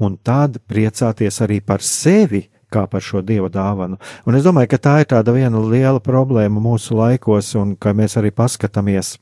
un 0.00 0.16
tad 0.24 0.62
priecāties 0.70 1.42
arī 1.44 1.60
par 1.60 1.84
sevi, 1.84 2.46
kā 2.68 2.82
par 2.88 3.00
šo 3.00 3.22
dieva 3.24 3.48
dāvanu. 3.48 3.96
Un 4.28 4.36
es 4.36 4.44
domāju, 4.44 4.68
ka 4.74 4.78
tā 4.84 4.96
ir 5.00 5.06
tāda 5.08 5.32
viena 5.32 5.56
liela 5.56 6.02
problēma 6.04 6.60
mūsu 6.60 6.98
laikos, 6.98 7.54
un 7.56 7.72
ka 7.80 7.94
mēs 7.96 8.18
arī 8.20 8.28
paskatāmies 8.36 9.16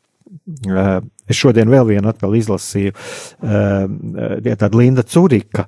Uh, 0.46 1.00
es 1.28 1.38
šodien 1.38 1.70
vēl 1.72 1.86
vienu 1.90 2.10
atkal 2.10 2.34
izlasīju, 2.38 2.94
uh, 2.94 4.46
tāda 4.46 4.72
Linda 4.76 5.04
Curika. 5.06 5.66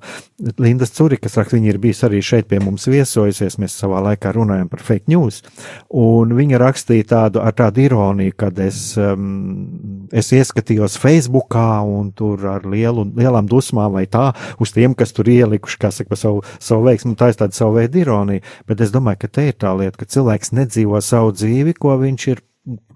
Linda 0.57 0.87
Curika, 0.87 1.29
raksta, 1.29 1.57
viņa 1.57 1.73
ir 1.73 1.79
bijusi 1.81 2.05
arī 2.07 2.21
šeit 2.23 2.47
pie 2.49 2.61
mums 2.63 2.87
viesojusies, 2.89 3.57
mēs 3.61 3.75
savā 3.79 4.01
laikā 4.09 4.31
runājam 4.35 4.69
par 4.71 4.83
fake 4.85 5.11
news, 5.11 5.41
un 5.89 6.33
viņa 6.37 6.59
rakstīja 6.61 7.09
tādu 7.13 7.43
ar 7.43 7.55
tādu 7.57 7.83
ironiju, 7.83 8.35
kad 8.39 8.59
es, 8.63 8.81
um, 8.99 10.07
es 10.15 10.31
ieskatījos 10.35 10.97
Facebookā 11.01 11.81
un 11.85 12.11
tur 12.15 12.45
ar 12.55 12.67
lielu, 12.69 13.07
lielām 13.17 13.49
dusmām 13.49 13.97
vai 13.97 14.05
tā, 14.07 14.29
uz 14.61 14.73
tiem, 14.75 14.95
kas 14.97 15.13
tur 15.15 15.29
ielikuši, 15.31 15.79
kā 15.81 15.91
saka, 15.95 16.19
savu, 16.19 16.43
savu 16.59 16.87
veiksmu, 16.87 17.15
tā 17.19 17.31
ir 17.31 17.39
tāda 17.39 17.57
savu 17.57 17.79
veidu 17.79 18.03
ironija, 18.03 18.45
bet 18.69 18.83
es 18.85 18.93
domāju, 18.95 19.23
ka 19.23 19.33
te 19.39 19.49
ir 19.51 19.57
tā 19.59 19.73
lieta, 19.77 19.97
ka 19.99 20.09
cilvēks 20.09 20.53
nedzīvo 20.55 21.01
savu 21.03 21.33
dzīvi, 21.35 21.75
ko 21.79 21.97
viņš 21.99 22.29
ir 22.33 22.43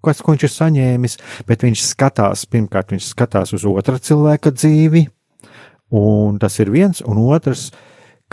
kas, 0.03 0.21
ko 0.21 0.35
viņš 0.35 0.47
ir 0.47 0.53
saņēmis, 0.53 1.17
bet 1.47 1.65
viņš 1.65 1.85
skatās, 1.87 2.45
pirmkārt, 2.51 2.93
viņš 2.93 3.09
skatās 3.13 3.55
uz 3.55 3.65
otra 3.69 3.99
cilvēka 4.01 4.53
dzīvi, 4.55 5.07
un 5.99 6.39
tas 6.41 6.59
ir 6.63 6.71
viens, 6.73 7.03
un 7.05 7.21
otrs, 7.23 7.69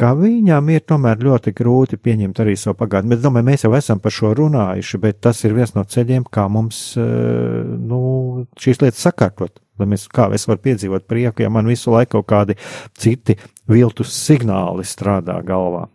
ka 0.01 0.15
viņam 0.17 0.71
ir 0.73 0.85
tomēr 0.89 1.21
ļoti 1.21 1.53
grūti 1.57 1.99
pieņemt 2.01 2.41
arī 2.41 2.55
savu 2.57 2.79
pagātni. 2.81 3.13
Bet, 3.13 3.23
domāju, 3.25 3.49
mēs 3.51 3.67
jau 3.67 3.73
esam 3.77 4.01
par 4.01 4.15
šo 4.17 4.33
runājuši, 4.39 5.01
bet 5.03 5.21
tas 5.27 5.43
ir 5.45 5.57
viens 5.57 5.75
no 5.77 5.85
ceļiem, 5.85 6.25
kā 6.33 6.47
mums, 6.53 6.81
eh, 6.97 7.05
nu, 7.91 8.47
šīs 8.61 8.81
lietas 8.81 9.05
sakārtot. 9.05 9.61
Lai 9.81 9.89
mēs, 9.89 10.07
kā 10.13 10.29
es 10.37 10.47
varu 10.49 10.61
piedzīvot 10.65 11.07
prieku, 11.09 11.45
ja 11.45 11.53
man 11.53 11.69
visu 11.69 11.93
laiku 11.93 12.19
kaut 12.21 12.29
kādi 12.33 12.57
citi 12.97 13.37
viltus 13.69 14.13
signāli 14.13 14.85
strādā 14.85 15.39
galvā. 15.45 15.87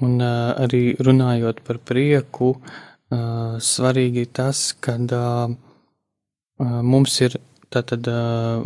Un 0.00 0.16
uh, 0.18 0.56
arī 0.64 0.96
runājot 0.98 1.60
par 1.64 1.78
prieku, 1.78 2.56
Uh, 2.56 2.93
svarīgi 3.60 4.26
tas, 4.32 4.72
ka 4.80 4.96
uh, 4.98 5.54
uh, 5.54 6.78
mums 6.82 7.20
ir 7.24 7.38
tātad, 7.74 8.06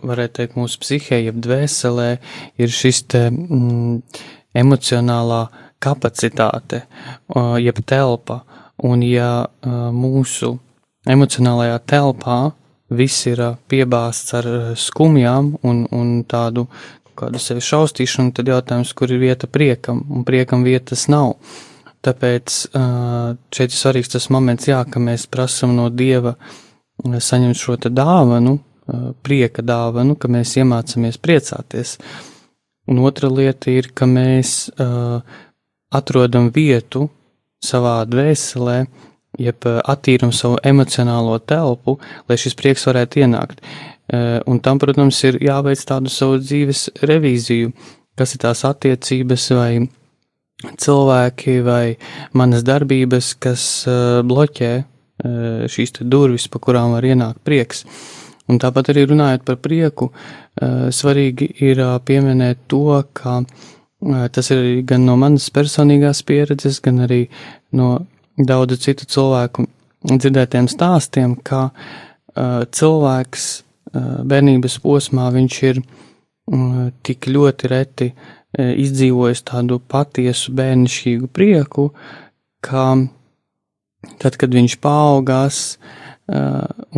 varētu 0.04 0.34
teikt, 0.37 0.56
mūsu 0.58 0.80
psihē, 0.82 1.22
jeb 1.24 1.38
dvēselē, 1.40 2.08
ir 2.61 2.72
šis 2.72 3.02
te 3.08 3.22
mm, 3.30 4.02
emocionālā 4.61 5.46
kapacitāte, 5.80 6.82
jeb 7.62 7.80
telpa. 7.88 8.42
Un 8.84 9.00
ja 9.02 9.48
mūsu 9.64 10.52
emocionālajā 11.08 11.78
telpā 11.88 12.38
viss 12.94 13.26
ir 13.26 13.40
piebāzts 13.70 14.37
ar 14.38 14.48
skumjām 14.78 15.54
un, 15.66 15.82
un 15.90 16.12
tādu 16.28 16.68
kādu 17.18 17.40
sevi 17.42 17.62
šaustīšanu, 17.64 18.32
tad 18.37 18.50
jautājums, 18.52 18.94
kur 18.94 19.11
ir 19.11 19.22
vieta 19.22 19.48
priekam, 19.50 20.04
un 20.12 20.24
priekam 20.28 20.62
vietas 20.66 21.08
nav. 21.11 21.34
Tāpēc 22.06 22.56
šeit 23.54 23.68
ir 23.68 23.76
svarīgs 23.76 24.12
tas 24.14 24.28
moments, 24.30 24.68
jā, 24.70 24.78
ka 24.87 25.02
mēs 25.02 25.26
prasam 25.30 25.74
no 25.76 25.88
Dieva 25.90 26.37
saņemt 27.02 27.58
šo 27.58 27.76
dāvanu, 27.90 28.58
prieka 29.26 29.62
dāvanu, 29.62 30.16
ka 30.16 30.30
mēs 30.32 30.56
iemācāmies 30.61 31.18
priecāties. 31.20 31.98
Un 32.88 33.02
otra 33.04 33.28
lieta 33.28 33.70
ir, 33.70 33.90
ka 33.92 34.06
mēs 34.08 34.70
atrodam 35.92 36.48
vietu 36.54 37.08
savā 37.64 38.00
dvēselē, 38.08 38.78
jeb 39.38 39.66
attīram 39.66 40.32
savu 40.32 40.56
emocionālo 40.64 41.37
telpu, 41.38 41.98
lai 42.30 42.38
šis 42.40 42.56
prieks 42.58 42.87
varētu 42.88 43.26
ienākt. 43.26 43.61
Un 44.48 44.62
tam, 44.64 44.78
protams, 44.80 45.18
ir 45.28 45.37
jāveic 45.44 45.82
tādu 45.84 46.08
savu 46.08 46.38
dzīves 46.40 46.88
revīziju, 47.04 47.74
kas 48.16 48.34
ir 48.34 48.40
tās 48.46 48.64
attiecības 48.64 49.50
vai 49.58 49.72
cilvēki 50.58 51.60
vai 51.62 51.96
manas 52.36 52.64
darbības, 52.66 53.32
kas 53.38 53.64
uh, 53.86 54.20
bloķē 54.26 54.72
uh, 54.78 55.66
šīs 55.70 56.00
durvis, 56.02 56.48
pa 56.50 56.60
kurām 56.62 56.96
var 56.96 57.06
ienākt 57.06 57.44
prieks. 57.46 57.84
Un 58.48 58.58
tāpat 58.58 58.90
arī 58.90 59.04
runājot 59.06 59.44
par 59.46 59.58
prieku, 59.62 60.10
uh, 60.10 60.88
svarīgi 60.90 61.50
ir 61.68 61.82
pieminēt 62.04 62.66
to, 62.68 63.02
ka 63.12 63.42
tas 64.30 64.46
ir 64.54 64.84
gan 64.86 65.02
no 65.02 65.16
manas 65.18 65.48
personīgās 65.50 66.20
pieredzes, 66.22 66.76
gan 66.78 67.00
arī 67.02 67.24
no 67.74 68.06
daudzu 68.38 68.76
citu 68.78 69.08
cilvēku 69.10 69.64
dzirdētiem 70.06 70.68
stāstiem, 70.70 71.34
ka 71.42 71.72
cilvēks 72.38 73.48
bērnības 74.30 74.78
posmā 74.84 75.26
viņš 75.34 75.58
ir 75.66 75.80
uh, 75.82 76.92
tik 77.02 77.26
ļoti 77.26 77.72
reti 77.72 78.12
uh, 78.12 78.38
izdzīvojis 78.58 79.44
tādu 79.46 79.78
patiesu 79.78 80.52
bērnišķīgu 80.58 81.30
prieku, 81.34 81.90
ka 82.64 82.84
tad, 84.18 84.38
kad 84.38 84.54
viņš 84.54 84.76
paaugās 84.82 85.60
e, 85.74 86.40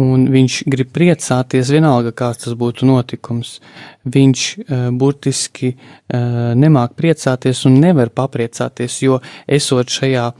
un 0.00 0.26
viņš 0.32 0.60
grib 0.72 0.92
priecāties, 0.96 1.72
vienalga 1.72 2.12
kāds 2.16 2.44
tas 2.44 2.56
būtu 2.58 2.88
notikums, 2.88 3.58
viņš 4.04 4.44
e, 4.58 4.80
burtiski 4.96 5.74
nemāk 6.10 6.96
priecāties 6.98 7.64
un 7.68 7.80
nevar 7.82 8.12
papriecāties, 8.14 9.00
jo 9.04 9.20
esot 9.48 9.92
šajā 9.92 10.30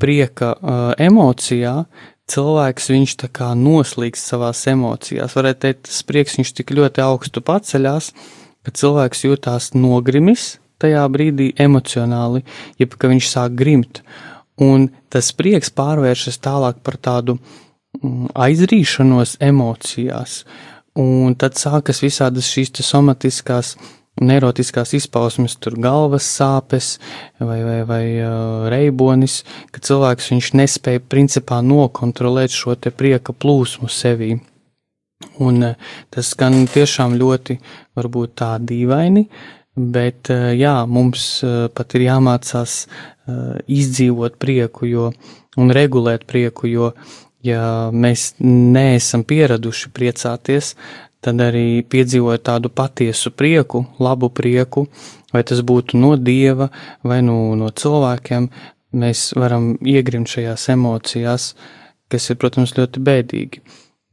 prieka 0.00 0.54
emocijā, 1.00 1.74
cilvēks 2.30 2.90
viņš 2.92 3.16
tā 3.24 3.30
kā 3.34 3.52
noslīgs 3.58 4.22
savās 4.32 4.62
emocijās. 4.70 5.34
Varētu 5.36 5.64
teikt, 5.66 5.82
tas 5.88 6.02
prieks 6.06 6.38
viņš 6.38 6.52
tik 6.60 6.74
ļoti 6.76 7.02
augstu 7.04 7.42
paceļās, 7.44 8.12
ka 8.64 8.74
cilvēks 8.76 9.24
jūtās 9.26 9.72
nogrimis 9.74 10.54
tajā 10.80 11.04
brīdī 11.12 11.50
emocionāli, 11.60 12.44
jeb 12.80 12.96
ka 12.98 13.10
viņš 13.12 13.30
sāk 13.30 13.56
grimt. 13.58 14.02
Un 14.60 14.90
tas 15.12 15.30
prieks 15.32 15.72
pārvēršas 15.72 16.40
tālāk 16.44 16.82
par 16.84 16.98
tādu 17.00 17.38
mm, 17.38 18.32
aizrīšanos 18.34 19.38
emocijās, 19.40 20.42
un 21.00 21.36
tad 21.38 21.56
sākas 21.60 22.02
visādas 22.04 22.50
šīs 22.50 22.74
somatiskās 22.84 23.76
neirotiskās 24.20 24.92
izpausmes, 24.98 25.56
tur 25.56 25.76
galvas 25.80 26.26
sāpes 26.28 26.96
vai, 27.38 27.60
vai, 27.64 27.78
vai 27.88 28.04
uh, 28.20 28.68
reibonis, 28.72 29.40
ka 29.72 29.82
cilvēks 29.84 30.30
viņš 30.34 30.52
nespēja 30.60 31.02
principā 31.08 31.60
nokontrolēt 31.64 32.54
šo 32.54 32.76
te 32.76 32.92
prieka 32.92 33.32
plūsmu 33.32 33.88
sevī. 33.92 34.34
Un 35.40 35.64
uh, 35.70 35.94
tas 36.12 36.34
gan 36.36 36.66
tiešām 36.68 37.16
ļoti 37.20 37.58
varbūt 37.96 38.36
tā 38.42 38.54
dīvaini, 38.60 39.26
bet 39.94 40.30
uh, 40.32 40.50
jā, 40.56 40.74
mums 40.86 41.40
uh, 41.46 41.68
pat 41.74 41.96
ir 41.96 42.06
jāmācās 42.08 42.84
uh, 42.86 43.58
izdzīvot 43.66 44.38
prieku 44.42 44.88
jo, 44.90 45.10
un 45.60 45.72
regulēt 45.74 46.26
prieku, 46.28 46.68
jo 46.70 46.92
ja 47.46 47.62
mēs 47.92 48.34
neesam 48.44 49.24
pieraduši 49.24 49.92
priecāties, 49.96 50.74
tad 51.24 51.40
arī 51.44 51.82
piedzīvot 51.88 52.44
tādu 52.48 52.70
patiesu 52.72 53.32
prieku, 53.32 53.84
labu 54.00 54.30
prieku, 54.32 54.86
vai 55.32 55.42
tas 55.46 55.60
būtu 55.64 56.00
no 56.00 56.14
dieva 56.16 56.70
vai 57.06 57.20
no, 57.24 57.54
no 57.56 57.70
cilvēkiem, 57.70 58.48
mēs 59.00 59.30
varam 59.38 59.74
iegrimt 59.86 60.30
šajās 60.32 60.68
emocijās, 60.74 61.52
kas 62.10 62.30
ir, 62.32 62.40
protams, 62.40 62.74
ļoti 62.78 63.02
bēdīgi. 63.06 63.62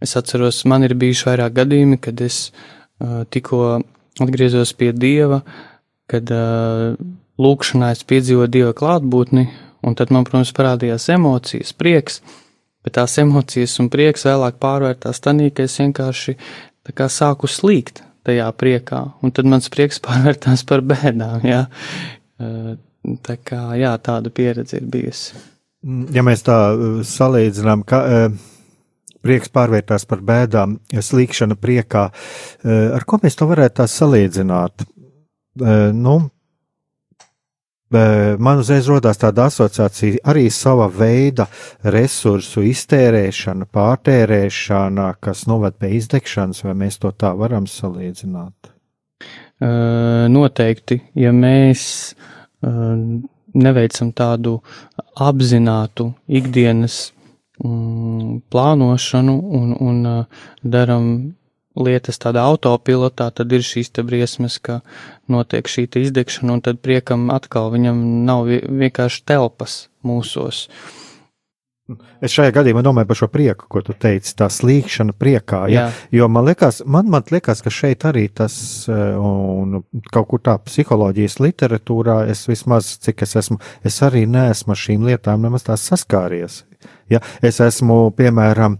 Es 0.03 0.13
atceros, 0.19 0.62
man 0.69 0.86
ir 0.86 0.93
bijuši 0.99 1.32
vairāk 1.32 1.56
gadījumi, 1.58 1.97
kad 2.01 2.21
es 2.21 2.51
uh, 2.51 3.23
tikko 3.34 3.80
atgriezos 4.23 4.73
pie 4.77 4.91
dieva, 4.95 5.41
kad 6.10 6.32
uh, 6.34 6.97
lūkšanā 7.41 7.91
es 7.95 8.03
piedzīvoju 8.08 8.51
dieva 8.51 8.73
klātbūtni, 8.77 9.47
un 9.86 9.97
tad 9.97 10.12
man, 10.13 10.25
protams, 10.27 10.53
parādījās 10.58 11.10
emocijas, 11.13 11.73
prieks, 11.77 12.21
bet 12.86 12.97
tās 12.97 13.17
emocijas 13.21 13.77
un 13.84 13.91
prieks 13.93 14.25
vēlāk 14.27 14.60
pārvērtās 14.63 15.21
tanī, 15.23 15.51
ka 15.53 15.67
es 15.67 15.77
vienkārši 15.82 16.38
tā 16.88 16.95
kā 16.97 17.10
sāku 17.12 17.49
slīgt 17.51 18.03
tajā 18.27 18.47
priekā, 18.60 19.03
un 19.23 19.34
tad 19.36 19.49
mans 19.49 19.69
prieks 19.73 20.01
pārvērtās 20.06 20.65
par 20.67 20.84
bēdām, 20.86 21.45
jā. 21.47 21.63
Tā 23.23 23.38
kā, 23.39 23.62
jā, 23.80 23.93
tāda 24.03 24.32
pieredze 24.36 24.82
ir 24.82 24.88
bijusi. 24.91 25.38
Mm, 25.86 26.10
ja 26.12 26.23
mēs 26.25 26.43
tā 26.43 26.58
salīdzinām, 27.08 27.86
ka 27.88 28.01
prieks 29.28 29.52
pārvērtās 29.54 30.08
par 30.10 30.24
bēdām, 30.26 30.80
slīkšana 30.96 31.60
priekā, 31.60 32.08
ar 32.98 33.06
ko 33.08 33.20
mēs 33.24 33.38
to 33.38 33.50
varētu 33.52 33.88
salīdzināt? 33.92 34.88
Nu, 35.98 36.18
Man 37.88 38.60
uzreiz 38.60 38.90
rodās 38.92 39.16
tāda 39.22 39.46
asociācija 39.48 40.20
arī 40.28 40.50
sava 40.52 40.90
veida 40.92 41.46
resursu 41.88 42.66
iztērēšana, 42.68 43.70
pārtērēšana, 43.72 45.06
kas 45.24 45.46
noved 45.48 45.78
pie 45.80 45.94
izdegšanas, 45.96 46.66
vai 46.68 46.76
mēs 46.84 47.00
to 47.00 47.13
tā 47.16 47.32
varam 47.40 47.63
salīdzināt? 47.72 48.74
Noteikti, 50.36 51.00
ja 51.16 51.32
mēs 51.32 51.86
neveicam 53.56 54.12
tādu 54.12 54.58
apzinātu 55.16 56.12
ikdienas 56.28 57.00
mm, 57.63 58.43
plānošanu 58.52 59.36
un, 59.60 59.74
un 59.80 60.06
daram 60.63 61.12
lietas 61.78 62.17
tādā 62.22 62.43
autopilotā, 62.50 63.30
tad 63.32 63.54
ir 63.54 63.65
šīs 63.65 63.91
te 63.93 64.06
briesmas, 64.06 64.58
ka 64.58 64.82
notiek 65.30 65.70
šī 65.70 65.88
izdegšana, 66.02 66.58
un 66.58 66.63
tad 66.65 66.82
priekam 66.84 67.30
atkal 67.34 67.72
viņam 67.74 68.00
nav 68.28 68.48
vienkārši 68.50 69.26
telpas 69.28 69.84
mūsos. 70.06 70.67
Es 72.20 72.34
šajā 72.36 72.52
gadījumā 72.52 72.82
domāju 72.84 73.08
par 73.08 73.15
šo 73.15 73.28
prieku, 73.32 73.67
ko 73.72 73.80
tu 73.86 73.93
teici, 73.96 74.34
tā 74.36 74.50
slīkšana 74.52 75.13
priekā. 75.15 75.62
Ja? 75.72 75.86
Jā. 75.86 76.08
Jo 76.17 76.28
man 76.28 76.43
liekas, 76.50 76.82
man, 76.84 77.08
man 77.13 77.24
liekas, 77.32 77.62
ka 77.63 77.72
šeit 77.72 78.04
arī 78.10 78.26
tas, 78.28 78.58
eh, 78.91 79.15
un 79.15 79.86
kaut 80.12 80.28
kur 80.34 80.41
tā 80.43 80.58
psiholoģijas 80.65 81.38
literatūrā, 81.46 82.17
es 82.34 82.43
vismaz, 82.50 82.98
cik 83.06 83.24
es 83.24 83.38
esmu, 83.39 83.62
es 83.88 84.02
arī 84.04 84.26
neesmu 84.28 84.76
ar 84.76 84.82
šīm 84.84 85.08
lietām 85.08 85.48
nemaz 85.48 85.70
tās 85.70 85.88
saskāries. 85.88 86.65
Ja? 87.12 87.21
Es 87.45 87.62
esmu, 87.63 88.08
piemēram, 88.17 88.78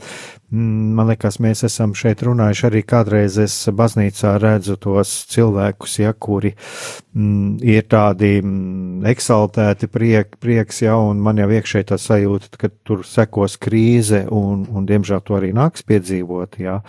Mm, 0.48 0.94
man 0.96 1.10
liekas, 1.10 1.42
mēs 1.44 1.66
esam 1.68 1.92
šeit 1.98 2.22
runājuši 2.24 2.68
arī 2.70 2.82
kādreiz. 2.88 3.36
Es 3.44 3.56
baznīcā 3.76 4.38
redzu 4.40 4.78
tos 4.80 5.12
cilvēkus, 5.34 5.98
ja, 6.00 6.14
kuri 6.16 6.54
mm, 6.56 7.58
ir 7.68 7.84
tādi 7.92 8.38
mm, 8.40 9.02
eksaltēti, 9.12 9.90
priek, 9.92 10.38
prieks, 10.40 10.80
ja, 10.86 10.96
un 11.04 11.20
man 11.24 11.44
jau 11.44 11.50
iekšēji 11.52 11.90
tā 11.92 12.00
sajūta, 12.00 12.54
ka 12.62 12.72
tur 12.88 13.04
sekos 13.08 13.60
krīze, 13.60 14.24
un, 14.32 14.64
un 14.72 14.88
diemžēl 14.88 15.26
to 15.28 15.36
arī 15.36 15.52
nāks 15.58 15.84
piedzīvot, 15.88 16.60
ja, 16.64 16.80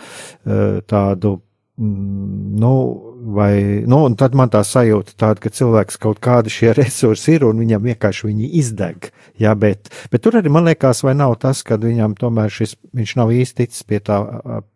tādu 0.87 1.35
Mm, 1.79 2.59
nu, 2.59 3.01
vai, 3.21 3.83
nu, 3.87 4.01
un 4.07 4.15
tad 4.19 4.35
man 4.37 4.51
tā 4.51 4.61
sajūta 4.65 5.15
tāda, 5.19 5.41
ka 5.43 5.51
cilvēks 5.53 5.99
kaut 6.01 6.21
kādi 6.23 6.51
šie 6.53 6.73
resursi 6.79 7.35
ir 7.37 7.45
un 7.47 7.61
viņam 7.63 7.87
vienkārši 7.89 8.29
viņi 8.29 8.51
izdeg. 8.61 9.09
Jā, 9.39 9.53
bet, 9.59 9.91
bet 10.11 10.23
tur 10.25 10.39
arī 10.39 10.51
man 10.51 10.67
liekas, 10.67 11.03
vai 11.05 11.15
nav 11.17 11.37
tas, 11.43 11.61
ka 11.63 11.79
viņam 11.79 12.17
tomēr 12.19 12.51
šis, 12.51 12.75
viņš 12.95 13.15
nav 13.19 13.33
īsti 13.35 13.63
ticis 13.63 13.87
pie 13.87 14.01
tā, 14.03 14.19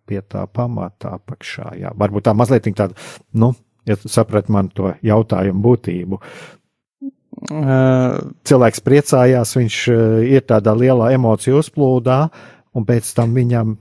pie 0.08 0.22
tā 0.22 0.46
pamata 0.48 1.18
apakšā. 1.20 1.74
Jā, 1.82 1.94
varbūt 2.00 2.28
tā 2.30 2.36
mazliet 2.38 2.68
tāda, 2.72 2.96
nu, 3.36 3.54
ja 3.90 3.98
saprat 4.04 4.52
man 4.54 4.72
to 4.72 4.94
jautājumu 5.04 5.64
būtību. 5.68 6.22
Cilvēks 8.48 8.84
priecājās, 8.86 9.56
viņš 9.58 9.80
ir 10.30 10.46
tādā 10.48 10.76
lielā 10.78 11.12
emociju 11.18 11.60
uzplūdā, 11.60 12.20
un 12.78 12.86
pēc 12.88 13.10
tam 13.18 13.34
viņam 13.36 13.74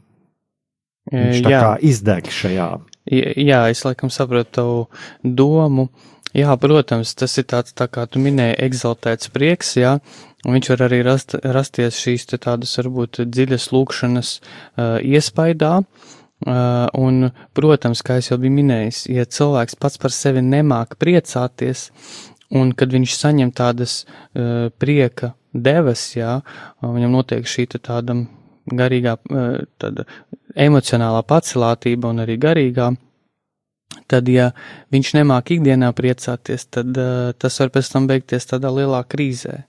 viņš 1.13 1.45
tā 1.45 1.53
jā. 1.53 1.61
kā 1.61 1.77
izdeg 1.85 2.31
šajā 2.33 2.71
Jā, 3.11 3.65
es 3.73 3.83
laikam 3.83 4.13
saprotu 4.15 4.51
tavu 4.55 4.83
domu. 5.23 5.89
Jā, 6.33 6.55
protams, 6.57 7.13
tas 7.19 7.35
ir 7.37 7.45
tāds, 7.51 7.75
tā 7.77 7.89
kā 7.93 8.07
tu 8.09 8.23
minēji, 8.23 8.57
egzaltēts 8.65 9.29
prieks, 9.35 9.75
jā, 9.77 9.99
un 10.47 10.57
viņš 10.57 10.71
var 10.73 10.85
arī 10.87 11.03
rast, 11.05 11.35
rasties 11.45 11.99
šīs 12.01 12.25
te 12.31 12.39
tādas 12.41 12.73
varbūt 12.81 13.21
dziļas 13.29 13.69
lūkšanas 13.75 14.31
uh, 14.39 14.97
iespaidā. 15.05 15.83
Uh, 16.43 16.89
un, 16.99 17.29
protams, 17.55 18.01
kā 18.03 18.17
es 18.19 18.33
jau 18.33 18.39
biju 18.41 18.55
minējis, 18.57 19.05
ja 19.13 19.29
cilvēks 19.29 19.77
pats 19.79 20.01
par 20.03 20.15
sevi 20.15 20.41
nemāk 20.43 20.97
priecāties, 20.99 21.91
un 22.51 22.73
kad 22.75 22.91
viņš 22.97 23.19
saņem 23.19 23.53
tādas 23.55 24.01
uh, 24.03 24.73
prieka 24.83 25.35
devas, 25.53 26.09
jā, 26.17 26.41
viņam 26.83 27.19
notiek 27.21 27.47
šī 27.47 27.69
tāda 27.77 28.17
garīgā, 28.67 29.17
eh, 29.31 29.65
tāda 29.79 30.07
emocionālā 30.59 31.23
pacelātība 31.29 32.13
un 32.13 32.23
arī 32.25 32.37
garīgā, 32.41 32.91
tad, 34.11 34.29
ja 34.29 34.51
viņš 34.93 35.15
nemāk 35.19 35.55
ikdienā 35.57 35.93
priecāties, 35.97 36.67
tad 36.73 36.97
uh, 36.97 37.33
tas 37.39 37.61
var 37.61 37.73
pēc 37.75 37.93
tam 37.93 38.09
beigties 38.11 38.49
tādā 38.51 38.73
lielā 38.73 39.03
krīzē. 39.09 39.63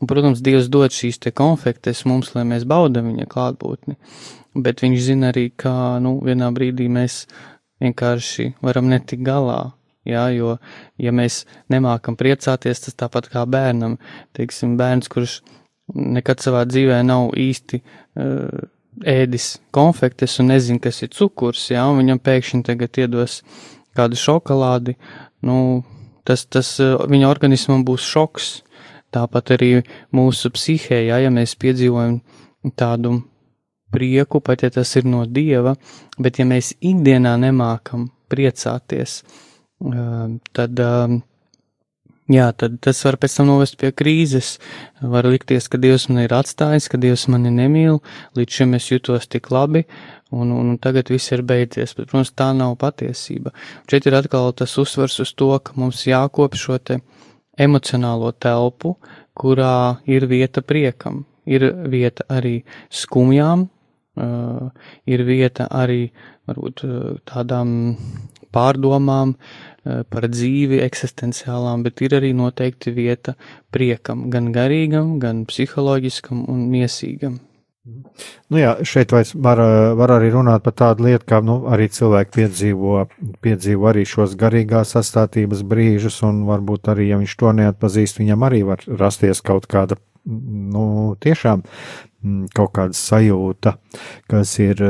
Un, 0.00 0.08
protams, 0.10 0.42
Dievs 0.44 0.68
dod 0.72 0.92
šīs 0.92 1.20
te 1.22 1.32
konfektes 1.32 2.04
mums, 2.08 2.34
lai 2.34 2.44
mēs 2.48 2.66
baudam 2.68 3.12
viņa 3.12 3.28
klātbūtni, 3.30 3.96
bet 4.60 4.82
viņš 4.84 5.00
zina 5.06 5.30
arī, 5.32 5.48
ka, 5.56 6.00
nu, 6.02 6.18
vienā 6.24 6.50
brīdī 6.54 6.90
mēs 6.92 7.24
vienkārši 7.84 8.54
varam 8.64 8.90
netikt 8.90 9.24
galā, 9.24 9.62
Jā, 10.04 10.26
jo, 10.36 10.58
ja 11.00 11.12
mēs 11.16 11.42
nemākam 11.72 12.16
priecāties, 12.20 12.82
tas 12.84 12.96
tāpat 13.00 13.30
kā 13.32 13.46
bērnam, 13.48 13.96
teiksim, 14.36 14.76
bērns, 14.76 15.08
kurš 15.08 15.38
nekad 15.96 16.44
savā 16.44 16.64
dzīvē 16.68 16.98
nav 17.08 17.32
īsti 17.40 17.80
uh, 17.80 18.66
ēdis 19.02 19.56
konfektes 19.74 20.38
un 20.40 20.52
nezina, 20.52 20.80
kas 20.82 21.02
ir 21.02 21.12
cukurs, 21.14 21.66
jā, 21.72 21.82
un 21.90 22.00
viņam 22.02 22.20
pēkšņi 22.22 22.62
tagad 22.66 23.00
iedos 23.02 23.40
kādu 23.96 24.18
šokolādi, 24.18 24.96
nu, 25.46 25.82
tas, 26.26 26.46
tas 26.46 26.70
uh, 26.82 26.96
viņa 27.10 27.30
organismam 27.30 27.84
būs 27.86 28.06
šoks. 28.14 28.54
Tāpat 29.14 29.52
arī 29.54 29.68
mūsu 30.10 30.50
psihē, 30.50 31.04
jā, 31.06 31.20
ja 31.22 31.30
mēs 31.30 31.52
piedzīvojam 31.62 32.16
tādu 32.74 33.20
prieku, 33.94 34.40
pat 34.42 34.64
ja 34.66 34.72
tas 34.74 34.90
ir 34.98 35.06
no 35.06 35.22
dieva, 35.30 35.76
bet 36.18 36.40
ja 36.40 36.46
mēs 36.50 36.72
ikdienā 36.82 37.36
nemākam 37.38 38.08
priecāties, 38.32 39.20
uh, 39.86 40.34
tad 40.50 40.82
uh, 40.82 41.14
Jā, 42.32 42.46
tad 42.56 42.78
tas 42.80 43.02
var 43.04 43.18
pēc 43.20 43.34
tam 43.36 43.50
novest 43.50 43.76
pie 43.76 43.90
krīzes. 43.92 44.54
Var 45.04 45.26
likties, 45.28 45.66
ka 45.68 45.76
Dievs 45.76 46.06
man 46.08 46.22
ir 46.22 46.32
atstājis, 46.32 46.86
ka 46.88 46.96
Dievs 46.96 47.26
mani 47.28 47.52
nemīl, 47.52 47.98
līdz 48.38 48.60
šim 48.60 48.72
es 48.78 48.86
jutos 48.88 49.28
tik 49.28 49.50
labi, 49.52 49.82
un, 50.32 50.54
un, 50.56 50.70
tagad 50.80 51.12
viss 51.12 51.34
ir 51.36 51.44
beidzies. 51.44 51.92
Bet, 51.92 52.08
protams, 52.08 52.32
tā 52.32 52.48
nav 52.56 52.78
patiesība. 52.80 53.52
Šeit 53.92 54.08
ir 54.08 54.16
atkal 54.16 54.54
tas 54.56 54.72
uzsvers 54.80 55.18
uz 55.20 55.34
to, 55.36 55.50
ka 55.60 55.76
mums 55.76 56.06
jākop 56.08 56.56
šo 56.56 56.80
te 56.80 57.02
emocionālo 57.60 58.32
telpu, 58.40 58.96
kurā 59.36 60.00
ir 60.08 60.24
vieta 60.30 60.64
priekam. 60.64 61.26
ir 61.44 61.64
vieta 61.92 62.24
arī 62.32 62.62
skumjām, 62.88 63.66
ir 65.06 65.24
vieta 65.28 65.66
arī 65.68 66.06
varbūt 66.48 66.84
tādām 67.28 67.96
pārdomām 68.54 69.34
par 69.84 70.28
dzīvi, 70.32 70.80
eksistenciālām, 70.84 71.82
bet 71.84 72.00
ir 72.04 72.16
arī 72.16 72.32
noteikti 72.36 72.94
vieta 72.96 73.34
priekam, 73.74 74.28
gan 74.32 74.52
garīgam, 74.54 75.18
gan 75.20 75.44
psiholoģiskam 75.50 76.46
un 76.48 76.68
miesīgam. 76.72 77.40
Nu 78.48 78.56
jā, 78.56 78.70
šeit 78.86 79.10
var, 79.12 79.60
var 79.98 80.12
arī 80.14 80.30
runāt 80.32 80.62
par 80.64 80.72
tādu 80.72 81.04
lietu, 81.04 81.26
kā 81.28 81.42
nu, 81.44 81.58
arī 81.68 81.90
cilvēki 81.92 82.32
piedzīvo, 82.32 83.02
piedzīvo 83.44 83.90
arī 83.90 84.06
šos 84.08 84.36
garīgās 84.40 84.94
sastāvības 84.96 85.60
brīžus, 85.68 86.22
un 86.24 86.46
varbūt 86.48 86.88
arī, 86.94 87.10
ja 87.10 87.18
viņš 87.20 87.34
to 87.42 87.52
neatpazīst, 87.60 88.22
viņam 88.22 88.46
arī 88.48 88.62
var 88.70 88.84
rasties 88.88 89.44
kaut 89.44 89.68
kāda, 89.68 89.98
nu, 90.24 90.86
tiešām 91.20 91.60
mm, 91.60 92.46
kaut 92.56 92.72
kāda 92.78 92.96
sajūta, 92.96 93.74
kas 94.32 94.54
ir 94.64 94.80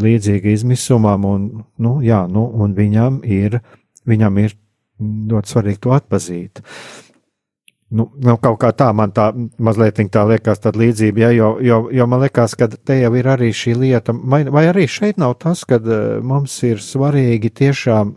līdzīga 0.00 0.54
izmisumam, 0.56 1.28
un, 1.28 1.46
nu, 1.76 1.98
jā, 2.06 2.22
nu, 2.32 2.46
un 2.48 2.72
viņam 2.78 3.20
ir, 3.28 3.60
viņam 4.08 4.40
ir 4.42 4.56
ļoti 4.98 5.54
svarīgi 5.54 5.82
to 5.84 5.94
atpazīt. 5.94 6.62
Nu, 7.88 8.04
nu, 8.20 8.34
kaut 8.36 8.58
kā 8.60 8.68
tā 8.76 8.90
man 8.92 9.14
tā 9.16 9.30
mazliet 9.64 9.96
tā 10.12 10.22
liekas, 10.28 10.60
tāda 10.60 10.82
līdzība, 10.82 11.22
ja, 11.22 11.28
jo, 11.32 11.46
jo, 11.64 11.78
jo 11.94 12.06
man 12.10 12.20
liekas, 12.20 12.52
ka 12.58 12.68
te 12.68 12.98
jau 12.98 13.14
ir 13.16 13.28
arī 13.32 13.48
šī 13.56 13.72
lieta, 13.80 14.12
vai, 14.12 14.42
vai 14.44 14.66
arī 14.68 14.84
šeit 14.84 15.16
nav 15.16 15.38
tas, 15.40 15.62
ka 15.64 15.78
uh, 15.80 16.18
mums 16.20 16.58
ir 16.68 16.82
svarīgi 16.84 17.48
tiešām 17.62 18.12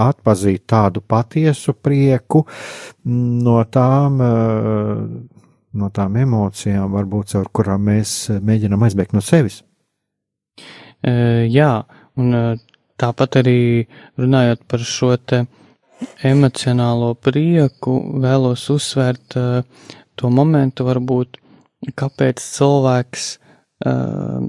atpazīt 0.00 0.64
tādu 0.72 1.02
patiesu 1.04 1.74
prieku 1.76 2.46
no 3.04 3.58
tām, 3.68 4.16
uh, 4.24 5.04
no 5.76 5.90
tām 5.92 6.16
emocijām, 6.16 6.88
varbūt 6.96 7.34
caur 7.34 7.52
kurām 7.52 7.84
mēs 7.90 8.16
mēģinam 8.40 8.88
aizbēgt 8.88 9.12
no 9.12 9.20
sevis. 9.20 9.60
Uh, 11.04 11.44
jā, 11.52 11.84
un 12.16 12.32
tāpat 13.00 13.40
arī 13.42 13.60
runājot 14.20 14.64
par 14.68 14.84
šo 14.84 15.14
te 15.16 15.44
emocionālo 16.26 17.14
prieku 17.14 17.96
vēlos 18.22 18.66
uzsvērt 18.72 19.36
uh, 19.40 19.88
to 20.16 20.30
momentu, 20.32 20.84
varbūt, 20.88 21.38
kāpēc 21.96 22.42
cilvēks 22.42 23.26
uh, 23.86 24.44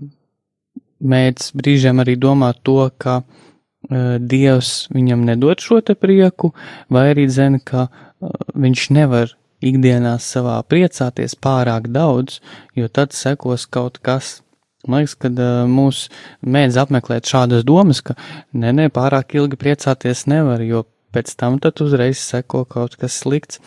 mēdz 1.00 1.52
brīžiem 1.60 2.04
arī 2.04 2.18
domāt 2.20 2.64
to, 2.68 2.80
ka 2.98 3.22
uh, 3.22 4.16
Dievs 4.20 4.88
viņam 4.96 5.26
nedod 5.28 5.64
šo 5.64 5.80
te 5.82 5.96
prieku, 5.96 6.54
vai 6.92 7.10
arī 7.14 7.28
zina, 7.32 7.60
ka 7.64 7.88
viņš 8.58 8.90
nevar 8.98 9.36
ikdienā 9.64 10.18
savā 10.22 10.58
priecāties 10.70 11.36
pārāk 11.40 11.90
daudz, 11.94 12.42
jo 12.76 12.90
tad 12.90 13.14
sekos 13.14 13.66
kaut 13.70 14.02
kas. 14.02 14.42
Man 14.88 15.04
liekas, 15.04 15.16
ka 15.20 15.30
mūs 15.70 16.08
mēdz 16.42 16.80
apmeklēt 16.84 17.30
šādas 17.30 17.66
domas, 17.68 18.02
ka 18.06 18.16
nē, 18.54 18.74
nē, 18.80 18.88
pārāk 18.96 19.36
ilgi 19.38 19.60
priecāties 19.60 20.26
nevar, 20.32 20.64
jo 20.64 20.86
pēc 21.16 21.34
tam 21.40 21.60
tad 21.64 21.80
uzreiz 21.84 22.20
seko 22.22 22.66
kaut 22.70 22.98
kas 23.00 23.22
slikts. 23.24 23.62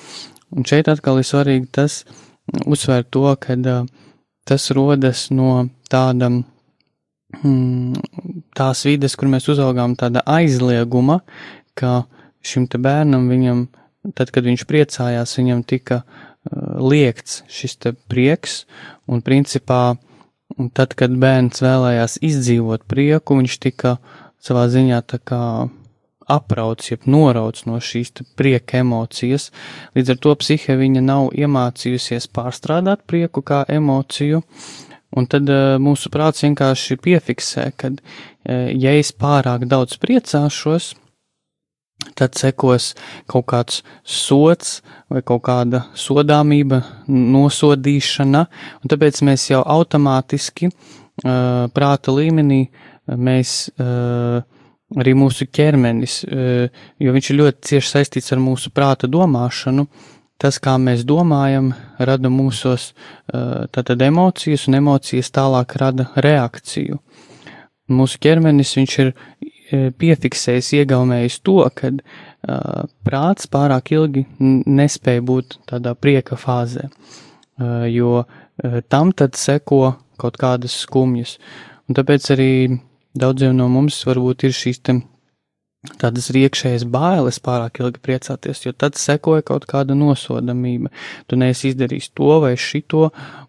Un 0.51 0.67
šeit 0.67 0.91
atkal 0.91 1.21
ir 1.21 1.29
svarīgi 1.29 1.69
tas 1.73 2.03
uzsvērt 2.67 3.11
to, 3.15 3.27
ka 3.41 3.57
tas 4.49 4.71
rodas 4.75 5.29
no 5.31 5.69
tāda, 5.91 6.31
mm, 7.43 8.01
tās 8.57 8.85
vides, 8.89 9.17
kur 9.17 9.31
mēs 9.31 9.49
uzaugām 9.53 9.95
tāda 9.99 10.25
aizlieguma, 10.27 11.21
ka 11.79 12.05
šim 12.43 12.67
te 12.71 12.81
bērnam 12.81 13.29
viņam, 13.31 13.67
tad, 14.17 14.33
kad 14.35 14.47
viņš 14.49 14.67
priecājās, 14.67 15.37
viņam 15.39 15.63
tika 15.69 16.03
liekts 16.81 17.43
šis 17.53 17.77
prieks, 18.09 18.65
un 19.11 19.21
principā, 19.23 19.97
tad, 20.75 20.95
kad 20.99 21.15
bērns 21.21 21.63
vēlējās 21.65 22.19
izdzīvot 22.27 22.87
prieku, 22.91 23.39
viņš 23.41 23.59
tika 23.63 23.97
savā 24.43 24.67
ziņā 24.73 25.01
tā 25.11 25.21
kā 25.23 25.43
aprauts, 26.31 26.91
jeb 26.93 27.07
norauts 27.11 27.67
no 27.67 27.81
šīs 27.83 28.13
prieka 28.39 28.81
emocijas. 28.85 29.51
Līdz 29.97 30.15
ar 30.15 30.21
to 30.23 30.37
psihe 30.43 30.77
viņa 30.79 31.03
nav 31.05 31.31
iemācījusies 31.35 32.31
pārstrādāt 32.35 33.03
prieku 33.11 33.43
kā 33.47 33.65
emociju, 33.69 34.43
un 35.17 35.27
tad 35.31 35.51
uh, 35.51 35.75
mūsu 35.83 36.13
prāts 36.15 36.45
vienkārši 36.47 37.01
piefiksē, 37.03 37.71
ka, 37.77 37.91
uh, 37.91 38.69
ja 38.71 38.95
es 38.99 39.11
pārāk 39.11 39.67
daudz 39.71 39.99
priecāšos, 40.03 40.95
tad 42.19 42.37
sekos 42.39 42.93
kaut 43.31 43.47
kāds 43.53 43.83
sots 44.05 44.81
vai 45.11 45.23
kaut 45.27 45.43
kāda 45.49 45.85
sodāmība, 45.99 46.83
nosodīšana, 47.09 48.47
un 48.81 48.93
tāpēc 48.93 49.21
mēs 49.27 49.51
jau 49.51 49.65
automātiski 49.65 50.71
uh, 50.71 51.69
prāta 51.75 52.15
līmenī 52.17 52.65
mēs 53.11 53.69
uh, 53.75 54.41
arī 54.99 55.15
mūsu 55.15 55.47
ķermenis, 55.55 56.23
e, 56.25 56.69
jo 56.99 57.13
viņš 57.15 57.31
ir 57.31 57.39
ļoti 57.41 57.69
cieši 57.71 57.93
saistīts 57.95 58.33
ar 58.35 58.43
mūsu 58.43 58.73
prāta 58.75 59.11
domāšanu. 59.11 59.87
Tas, 60.41 60.57
kā 60.63 60.79
mēs 60.81 61.03
domājam, 61.05 61.75
rada 62.01 62.31
mūsos 62.33 62.95
tātad 63.29 64.01
emocijas, 64.01 64.65
un 64.71 64.79
emocijas 64.79 65.29
tālāk 65.37 65.75
rada 65.77 66.07
reakciju. 66.17 66.97
Mūsu 67.93 68.21
ķermenis 68.25 68.73
viņš 68.79 68.97
ir 69.03 69.11
e, 69.11 69.17
piefiksējis, 69.71 70.75
iegaumējis 70.81 71.41
to, 71.47 71.63
ka 71.75 71.93
prāts 73.07 73.51
pārāk 73.51 73.93
ilgi 73.95 74.27
nespēja 74.41 75.25
būt 75.25 75.59
tādā 75.71 75.95
prieka 75.95 76.39
fāzē, 76.41 76.89
jo 77.93 78.25
tam 78.91 79.13
tad 79.17 79.39
seko 79.39 79.97
kaut 80.21 80.37
kādas 80.41 80.77
skumjas. 80.85 81.39
Un 81.89 81.97
tāpēc 81.99 82.31
arī 82.35 82.53
Daudziem 83.11 83.57
no 83.59 83.67
mums 83.67 83.97
varbūt 84.07 84.45
ir 84.47 84.53
šīs 84.55 84.79
tādas 85.99 86.29
iekšējas 86.31 86.85
bailes 86.87 87.41
pārāk 87.43 87.81
ilgi 87.81 87.99
priecāties, 88.05 88.63
jo 88.63 88.73
tad 88.73 88.95
sekoja 88.95 89.43
kaut 89.43 89.67
kāda 89.67 89.97
nosodamība. 89.99 90.93
Tu 91.27 91.39
neesi 91.41 91.73
izdarījis 91.73 92.13
to 92.15 92.37
vai 92.45 92.55
šito, 92.55 93.09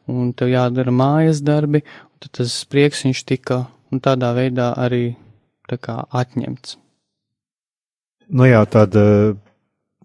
un 0.10 0.32
tev 0.34 0.50
jādara 0.50 0.92
mājas 0.92 1.44
darbi, 1.46 1.84
un 1.86 2.24
tad 2.24 2.40
tas 2.40 2.56
prieks 2.66 3.06
viņš 3.06 3.22
tika 3.30 3.68
un 3.92 4.02
tādā 4.02 4.32
veidā 4.34 4.72
arī 4.80 5.12
kā 5.78 6.02
atņemts. 6.10 6.78
Nu 8.32 8.48
jā, 8.48 8.66
tad 8.72 8.96
uh 8.96 9.38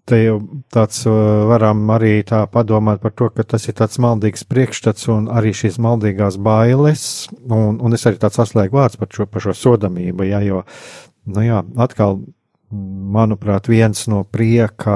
te 0.07 0.19
jau 0.21 0.37
tāds 0.71 1.03
varam 1.49 1.81
arī 1.91 2.21
tā 2.27 2.43
padomāt 2.51 3.01
par 3.03 3.13
to, 3.17 3.29
ka 3.33 3.43
tas 3.55 3.67
ir 3.67 3.75
tāds 3.77 3.99
maldīgs 4.03 4.45
priekšstats 4.47 5.09
un 5.11 5.27
arī 5.33 5.53
šīs 5.57 5.79
maldīgās 5.83 6.39
bailes, 6.43 7.03
un, 7.43 7.79
un 7.83 7.97
es 7.97 8.07
arī 8.07 8.21
tāds 8.21 8.39
atslēgu 8.43 8.79
vārds 8.79 8.99
par 8.99 9.11
šo, 9.13 9.27
par 9.27 9.43
šo 9.43 9.55
sodamību, 9.57 10.29
ja, 10.29 10.41
jo, 10.45 10.63
nu 11.27 11.43
jā, 11.43 11.61
atkal, 11.83 12.21
manuprāt, 13.17 13.69
viens 13.71 14.07
no 14.11 14.23
prieka 14.27 14.95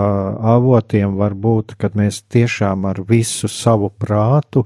avotiem 0.55 1.15
var 1.19 1.35
būt, 1.39 1.77
kad 1.79 1.95
mēs 1.99 2.23
tiešām 2.31 2.87
ar 2.89 3.03
visu 3.07 3.51
savu 3.51 3.91
prātu 3.91 4.65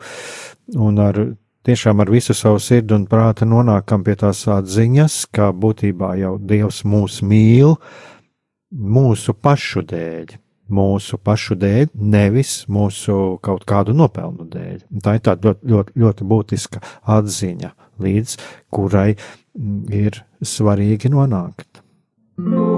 un 0.73 1.01
ar 1.01 1.21
tiešām 1.65 2.03
ar 2.03 2.11
visu 2.13 2.35
savu 2.37 2.59
sirdi 2.61 2.95
un 2.95 3.05
prātu 3.09 3.47
nonākam 3.49 4.03
pie 4.05 4.15
tās 4.21 4.43
atziņas, 4.51 5.25
ka 5.33 5.51
būtībā 5.53 6.13
jau 6.21 6.35
Dievs 6.39 6.83
mūs 6.85 7.21
mīl, 7.25 7.75
mūsu 8.71 9.33
pašu 9.33 9.85
dēļ. 9.89 10.37
Mūsu 10.75 11.19
pašu 11.21 11.53
dēļ, 11.61 11.91
nevis 11.93 12.63
mūsu 12.73 13.37
kaut 13.45 13.67
kādu 13.69 13.93
nopelnu 13.93 14.47
dēļ. 14.49 14.79
Tā 15.05 15.17
ir 15.17 15.25
tāda 15.27 15.51
ļoti, 15.51 15.69
ļoti, 15.73 15.99
ļoti 16.01 16.29
būtiska 16.31 16.81
atziņa, 17.17 17.73
līdz 18.01 18.37
kurai 18.73 19.11
mm, 19.13 19.83
ir 19.93 20.23
svarīgi 20.41 21.13
nonākt. 21.13 21.83
Mūmīgā. 22.41 22.74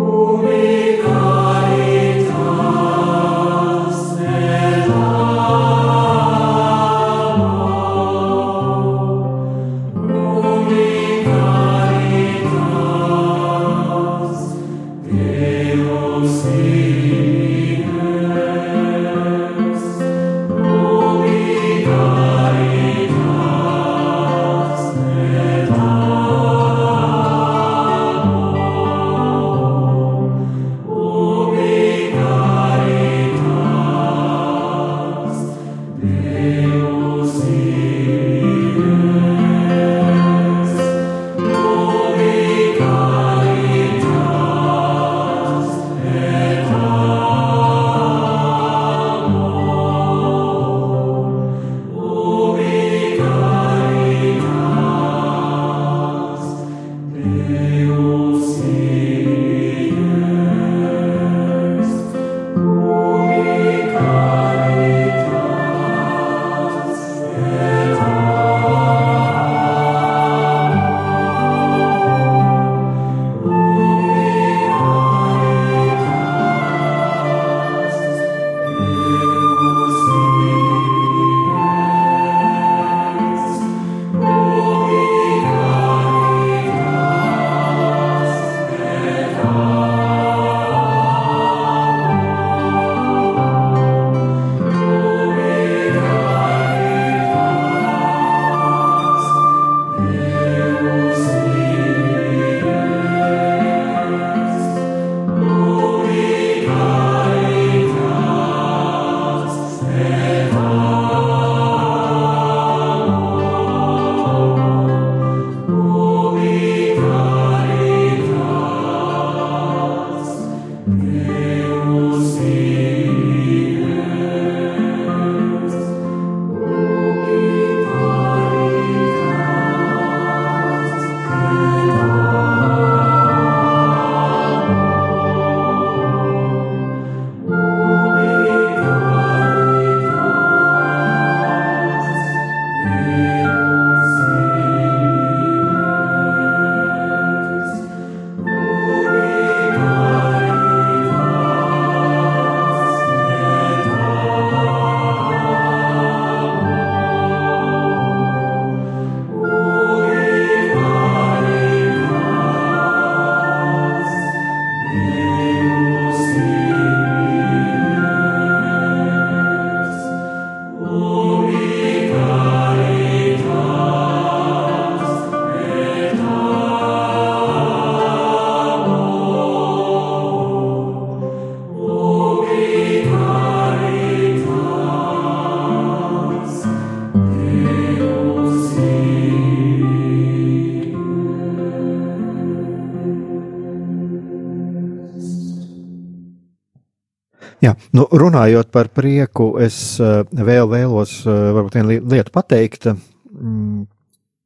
Runājot 198.37 198.71
par 198.71 198.89
prieku, 198.93 199.57
es 199.59 199.99
uh, 199.99 200.23
vēl 200.29 200.67
vēlos 200.69 201.25
uh, 201.25 201.53
varbūt 201.55 201.77
vienu 201.77 201.97
lietu 202.11 202.31
pateikt. 202.33 202.87
Mm, 203.33 203.87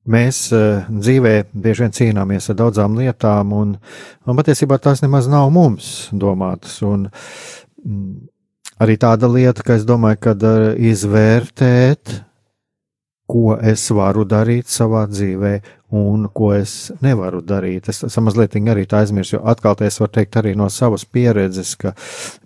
mēs 0.08 0.52
uh, 0.56 0.88
dzīvē 0.88 1.52
bieži 1.54 1.84
vien 1.84 1.96
cīnāmies 1.96 2.50
ar 2.50 2.60
daudzām 2.62 2.96
lietām, 2.98 3.52
un, 3.54 3.76
un 4.26 4.40
patiesībā 4.40 4.80
tās 4.80 5.04
nemaz 5.04 5.28
nav 5.28 5.52
mums 5.52 6.10
domātas. 6.12 6.80
Un, 6.88 7.10
mm, 7.84 8.28
arī 8.82 8.98
tāda 8.98 9.28
lieta, 9.28 9.64
ka 9.64 9.76
es 9.76 9.86
domāju, 9.86 10.22
ka 10.24 10.36
izvērtēt, 10.78 12.22
ko 13.28 13.58
es 13.60 13.84
varu 13.92 14.26
darīt 14.28 14.68
savā 14.68 15.06
dzīvē 15.08 15.54
un 15.92 16.28
ko 16.34 16.54
es 16.56 16.92
nevaru 17.04 17.42
darīt. 17.44 17.90
Es 17.92 18.18
mazliet 18.24 18.56
arī 18.56 18.86
tā 18.88 19.04
aizmirsu, 19.04 19.38
jo 19.38 19.44
atkal 19.52 19.76
es 19.84 20.00
varu 20.00 20.16
teikt 20.16 20.40
arī 20.40 20.56
no 20.56 20.70
savas 20.72 21.04
pieredzes, 21.06 21.76
ka 21.76 21.94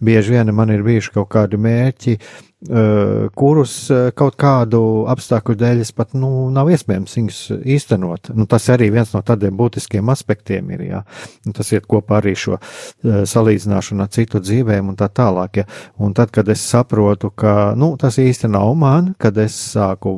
bieži 0.01 0.33
vien 0.33 0.53
man 0.55 0.73
ir 0.73 0.83
bijuši 0.85 1.13
kaut 1.13 1.29
kādi 1.35 1.59
mērķi, 1.61 2.15
uh, 2.17 3.27
kurus 3.37 3.75
uh, 3.93 4.09
kaut 4.17 4.37
kādu 4.41 4.81
apstākļu 5.11 5.57
dēļ 5.61 5.83
es 5.83 5.93
pat 5.93 6.15
nu, 6.17 6.49
nav 6.53 6.71
iespējams 6.73 7.15
viņus 7.19 7.41
īstenot. 7.75 8.31
Nu, 8.33 8.47
tas 8.49 8.65
arī 8.73 8.89
viens 8.93 9.13
no 9.13 9.21
tādiem 9.25 9.57
būtiskiem 9.57 10.09
aspektiem 10.09 10.73
ir. 10.73 10.85
Jā. 10.89 11.03
Un 11.45 11.57
tas 11.57 11.69
iet 11.75 11.85
kopā 11.89 12.19
arī 12.23 12.33
šo 12.39 12.57
uh, 12.57 13.21
salīdzināšanu 13.29 14.05
ar 14.05 14.13
citu 14.15 14.41
dzīvēm 14.41 14.89
un 14.89 14.97
tā 14.97 15.11
tālāk. 15.13 15.61
Ja. 15.61 15.69
Un 16.01 16.17
tad, 16.17 16.33
kad 16.33 16.49
es 16.49 16.65
saprotu, 16.65 17.29
ka 17.29 17.75
nu, 17.77 17.93
tas 18.01 18.17
īsti 18.21 18.49
nav 18.49 18.73
man, 18.79 19.13
kad 19.21 19.37
es 19.37 19.57
sāku 19.75 20.17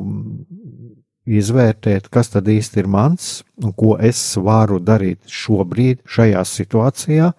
izvērtēt, 1.38 2.08
kas 2.12 2.32
tad 2.32 2.48
īsti 2.48 2.82
ir 2.82 2.88
mans 2.90 3.30
un 3.62 3.74
ko 3.76 3.96
es 4.00 4.20
varu 4.40 4.78
darīt 4.80 5.26
šobrīd, 5.28 6.04
šajā 6.08 6.44
situācijā. 6.46 7.32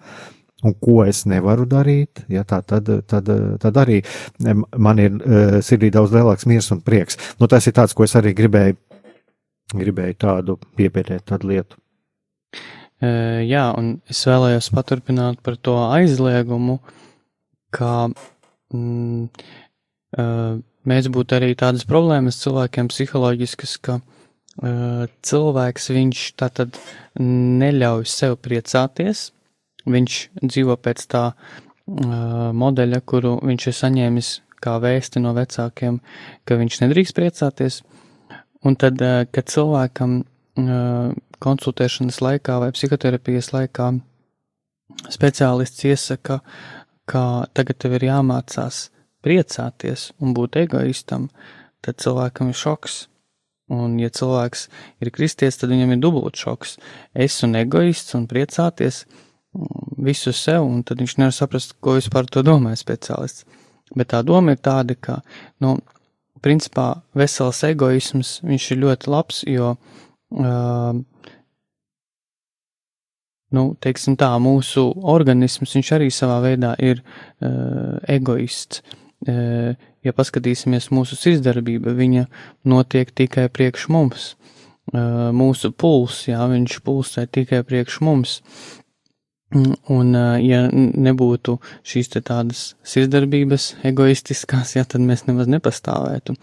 Un 0.60 0.74
ko 0.76 0.98
es 1.08 1.22
nevaru 1.24 1.64
darīt, 1.64 2.20
ja 2.28 2.42
tā 2.44 2.58
tad, 2.68 2.88
tad, 3.08 3.28
tad 3.62 3.78
arī 3.80 4.02
man 4.76 4.98
ir 5.00 5.14
uh, 5.16 5.54
sirdī 5.64 5.88
daudz 5.88 6.12
lielāks 6.12 6.44
miers 6.44 6.68
un 6.74 6.82
prieks. 6.84 7.16
Nu, 7.40 7.48
tas 7.48 7.64
ir 7.64 7.72
tāds, 7.78 7.94
ko 7.96 8.04
es 8.04 8.12
arī 8.20 8.34
gribēju, 8.36 8.76
gribēju 9.72 10.18
tādu 10.20 10.58
piepietēt 10.76 11.24
tādu 11.32 11.48
lietu. 11.48 11.80
Uh, 13.00 13.40
jā, 13.48 13.70
un 13.72 13.94
es 14.12 14.20
vēlējos 14.28 14.68
paturpināt 14.76 15.40
par 15.40 15.56
to 15.56 15.78
aizliegumu, 15.86 16.76
ka 17.72 18.10
mm, 18.10 19.30
uh, 20.20 20.60
mēdz 20.88 21.10
būt 21.12 21.34
arī 21.36 21.54
tādas 21.58 21.86
problēmas 21.88 22.40
cilvēkiem 22.42 22.88
psiholoģiskas, 22.92 23.76
ka 23.84 23.98
uh, 24.00 25.04
cilvēks 25.26 25.90
viņš 25.96 26.24
tātad 26.40 26.78
neļauj 27.20 28.06
sev 28.08 28.38
priecāties, 28.44 29.30
viņš 29.90 30.20
dzīvo 30.44 30.76
pēc 30.80 31.06
tā 31.10 31.24
uh, 31.32 32.50
modeļa, 32.56 33.02
kuru 33.04 33.38
viņš 33.44 33.68
ir 33.70 33.78
saņēmis 33.80 34.34
kā 34.60 34.76
vēsti 34.80 35.22
no 35.24 35.32
vecākiem, 35.36 36.00
ka 36.44 36.60
viņš 36.60 36.82
nedrīkst 36.84 37.16
priecāties, 37.16 37.80
un 38.64 38.76
tad, 38.80 39.00
uh, 39.04 39.24
kad 39.32 39.48
cilvēkam 39.52 40.20
uh, 40.20 41.10
konsultēšanas 41.40 42.20
laikā 42.24 42.60
vai 42.60 42.70
psihoterapijas 42.76 43.52
laikā 43.56 43.92
speciālists 45.12 45.84
iesaka, 45.88 46.40
ka 47.08 47.22
tagad 47.56 47.78
tev 47.80 47.96
ir 47.98 48.10
jāmācās 48.10 48.88
priecāties 49.24 50.10
un 50.20 50.34
būt 50.36 50.58
egoistam, 50.64 51.28
tad 51.84 52.00
cilvēkam 52.02 52.52
ir 52.52 52.58
šoks. 52.58 53.04
Un, 53.70 53.94
ja 54.02 54.10
cilvēks 54.10 54.64
ir 54.98 55.12
kristietis, 55.14 55.60
tad 55.60 55.70
viņam 55.70 55.94
ir 55.94 56.00
dubult 56.02 56.38
šoks. 56.40 56.74
Es 57.14 57.38
un 57.46 57.54
egoists 57.54 58.16
un 58.18 58.26
priecāties 58.30 59.04
mm, 59.06 60.00
visu 60.08 60.34
sev, 60.34 60.64
un 60.66 60.82
tad 60.86 60.98
viņš 60.98 61.16
nevar 61.20 61.36
saprast, 61.36 61.76
ko 61.78 61.94
vispār 62.00 62.26
to 62.26 62.42
domāja 62.46 62.80
speciālists. 62.80 63.46
Bet 63.94 64.10
tā 64.10 64.24
doma 64.26 64.56
ir 64.56 64.62
tāda, 64.62 64.96
ka, 64.98 65.20
nu, 65.62 65.76
principā 66.42 66.88
vesels 67.14 67.62
egoisms, 67.66 68.40
viņš 68.46 68.66
ir 68.74 68.82
ļoti 68.82 69.10
labs, 69.10 69.42
jo, 69.50 69.72
uh, 69.78 70.98
nu, 73.54 73.64
teiksim 73.82 74.18
tā, 74.18 74.32
mūsu 74.42 74.88
organisms, 75.14 75.76
viņš 75.78 75.92
arī 75.94 76.10
savā 76.14 76.40
veidā 76.42 76.74
ir 76.82 77.02
uh, 77.02 78.02
egoists. 78.10 78.82
Uh, 78.82 78.99
ja 79.26 80.12
paskatīsimies 80.16 80.90
mūsu 80.94 81.18
sirdsdarbība, 81.18 81.92
viņa 81.96 82.26
notiek 82.68 83.10
tikai 83.12 83.48
priekš 83.52 83.88
mums. 83.92 84.34
Mūsu 84.90 85.70
puls, 85.76 86.24
jā, 86.26 86.40
viņš 86.50 86.80
pulsē 86.86 87.26
tikai 87.30 87.62
priekš 87.66 88.00
mums. 88.02 88.40
Un, 89.90 90.14
ja 90.40 90.60
nebūtu 90.70 91.56
šīs 91.82 92.12
tādas 92.22 92.76
sirdsdarbības 92.86 93.72
egoistiskās, 93.90 94.76
jā, 94.76 94.84
tad 94.86 95.02
mēs 95.02 95.26
nemaz 95.26 95.50
nepastāvētu. 95.50 96.36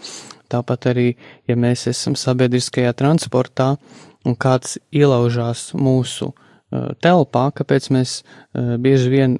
Tāpat 0.51 0.89
arī, 0.91 1.07
ja 1.47 1.55
mēs 1.59 1.87
esam 1.87 2.15
sabiedriskajā 2.19 2.91
transportā 2.99 3.77
un 4.27 4.35
kāds 4.35 4.75
ielaužās 4.91 5.71
mūsu 5.75 6.33
telpā, 7.03 7.47
kāpēc 7.55 7.89
mēs 7.95 8.21
bieži 8.53 9.11
vien 9.11 9.37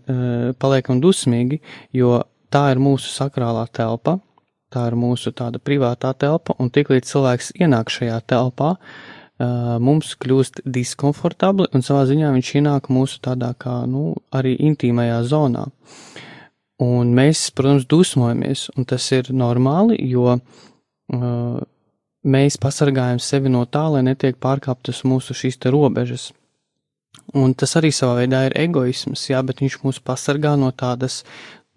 paliekam 0.59 1.03
dusmīgi, 1.03 1.59
jo 1.95 2.21
tā 2.53 2.63
ir 2.73 2.81
mūsu 2.81 3.11
sakrālā 3.11 3.65
telpa, 3.73 4.17
tā 4.73 4.87
ir 4.89 4.97
mūsu 4.99 5.31
tāda 5.35 5.61
privātā 5.63 6.13
telpa, 6.17 6.55
un 6.59 6.71
tiklīdz 6.73 7.11
cilvēks 7.11 7.53
ienāk 7.59 7.91
šajā 7.93 8.19
telpā, 8.27 8.75
mums 9.83 10.15
kļūst 10.17 10.63
diskomfortabli, 10.65 11.69
un 11.75 11.85
savā 11.85 12.07
ziņā 12.09 12.31
viņš 12.33 12.53
ienāk 12.57 12.89
mūsu 12.93 13.21
tādā 13.23 13.53
kā, 13.59 13.83
nu, 13.89 14.15
arī 14.33 14.55
intīmajā 14.69 15.21
zonā. 15.29 15.67
Un 16.81 17.13
mēs, 17.17 17.47
protams, 17.57 17.87
dusmojamies, 17.89 18.67
un 18.77 18.85
tas 18.85 19.05
ir 19.13 19.31
normāli, 19.33 19.97
jo 20.09 20.35
uh, 20.37 21.61
mēs 22.21 22.57
pasargājam 22.61 23.21
sevi 23.21 23.49
no 23.49 23.63
tā, 23.65 23.87
lai 23.93 24.03
netiek 24.05 24.37
pārkāptas 24.41 25.03
mūsu 25.07 25.33
šīs 25.37 25.57
te 25.61 25.73
robežas. 25.73 26.31
Un 27.37 27.53
tas 27.57 27.73
arī 27.79 27.89
savā 27.91 28.21
veidā 28.21 28.45
ir 28.47 28.55
egoisms, 28.61 29.25
jā, 29.31 29.41
bet 29.43 29.61
viņš 29.63 29.79
mūs 29.83 29.99
pasargā 30.05 30.53
no 30.59 30.69
tādas 30.71 31.23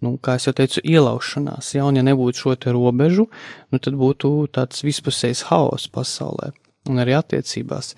nu, 0.05 0.15
kā 0.23 0.37
jau 0.41 0.53
teicu, 0.57 0.81
ielaušanās. 0.83 1.73
Ja, 1.75 1.85
un 1.87 1.99
ja 1.99 2.03
nebūtu 2.05 2.45
šo 2.45 2.55
te 2.59 2.73
robežu, 2.75 3.27
nu, 3.71 3.79
tad 3.79 3.97
būtu 3.99 4.33
tāds 4.55 4.83
vispusējs 4.85 5.47
haoss 5.51 5.91
pasaulē 5.93 6.51
un 6.89 7.01
arī 7.01 7.15
attiecībās 7.17 7.93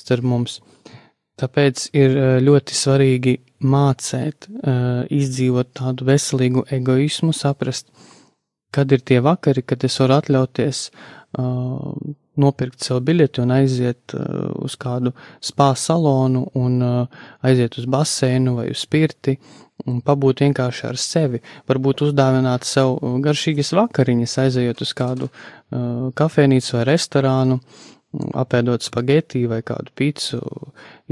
starp 0.00 0.26
mums. 0.26 0.60
Tāpēc 1.40 1.88
ir 1.96 2.16
eh, 2.16 2.38
ļoti 2.44 2.76
svarīgi 2.76 3.36
mācīt, 3.64 4.48
eh, 4.48 5.04
izdzīvot 5.16 5.72
tādu 5.78 6.06
veselīgu 6.08 6.66
egoismu, 6.76 7.32
saprast, 7.36 7.88
kad 8.72 8.92
ir 8.92 9.04
tie 9.04 9.20
vakari, 9.24 9.64
kad 9.64 9.84
es 9.84 9.98
varu 10.00 10.16
atļauties 10.16 10.78
uh, 11.36 11.90
nopirkt 12.40 12.84
sev 12.84 13.02
biļeti 13.04 13.42
un 13.42 13.52
aiziet 13.52 14.14
uh, 14.16 14.48
uz 14.64 14.76
kādu 14.80 15.12
spā 15.44 15.72
salonu 15.76 16.46
un 16.58 16.78
uh, 16.82 17.20
aiziet 17.44 17.76
uz 17.80 17.88
baseinu 17.90 18.56
vai 18.60 18.70
uz 18.72 18.84
spirti 18.86 19.36
un 19.88 20.00
pabūt 20.04 20.44
vienkārši 20.44 20.84
ar 20.88 20.98
sevi, 21.00 21.40
varbūt 21.68 22.04
uzdāvināt 22.06 22.66
sev 22.68 23.00
garšīgas 23.24 23.72
vakariņas, 23.76 24.36
aizejot 24.44 24.84
uz 24.84 24.92
kādu 24.96 25.28
uh, 25.28 26.12
kafejnīcu 26.18 26.76
vai 26.78 26.84
restorānu, 26.92 27.58
apēdot 28.36 28.84
spageti 28.84 29.46
vai 29.48 29.62
kādu 29.64 29.92
pīcu, 29.96 30.40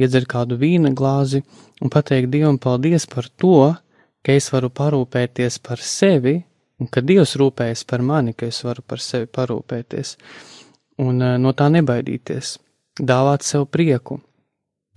iedzert 0.01 0.29
kādu 0.31 0.59
vīna 0.61 0.93
glāzi 0.97 1.41
un 1.81 1.93
pateikt 1.93 2.31
Dievam 2.33 2.61
paldies 2.61 3.09
par 3.09 3.29
to, 3.41 3.73
ka 4.21 4.37
es 4.37 4.51
varu 4.53 4.69
parūpēties 4.69 5.59
par 5.65 5.81
sevi 5.81 6.37
un 6.81 6.89
ka 6.93 7.03
Dievs 7.05 7.37
rūpējas 7.41 7.87
par 7.89 8.05
mani, 8.05 8.35
ka 8.37 8.49
es 8.53 8.61
varu 8.65 8.85
par 8.87 9.01
sevi 9.05 9.29
parūpēties 9.33 10.17
un 11.01 11.23
uh, 11.25 11.37
no 11.41 11.55
tā 11.57 11.71
nebaidīties, 11.73 12.59
dāvāt 13.01 13.47
sev 13.47 13.69
prieku 13.73 14.21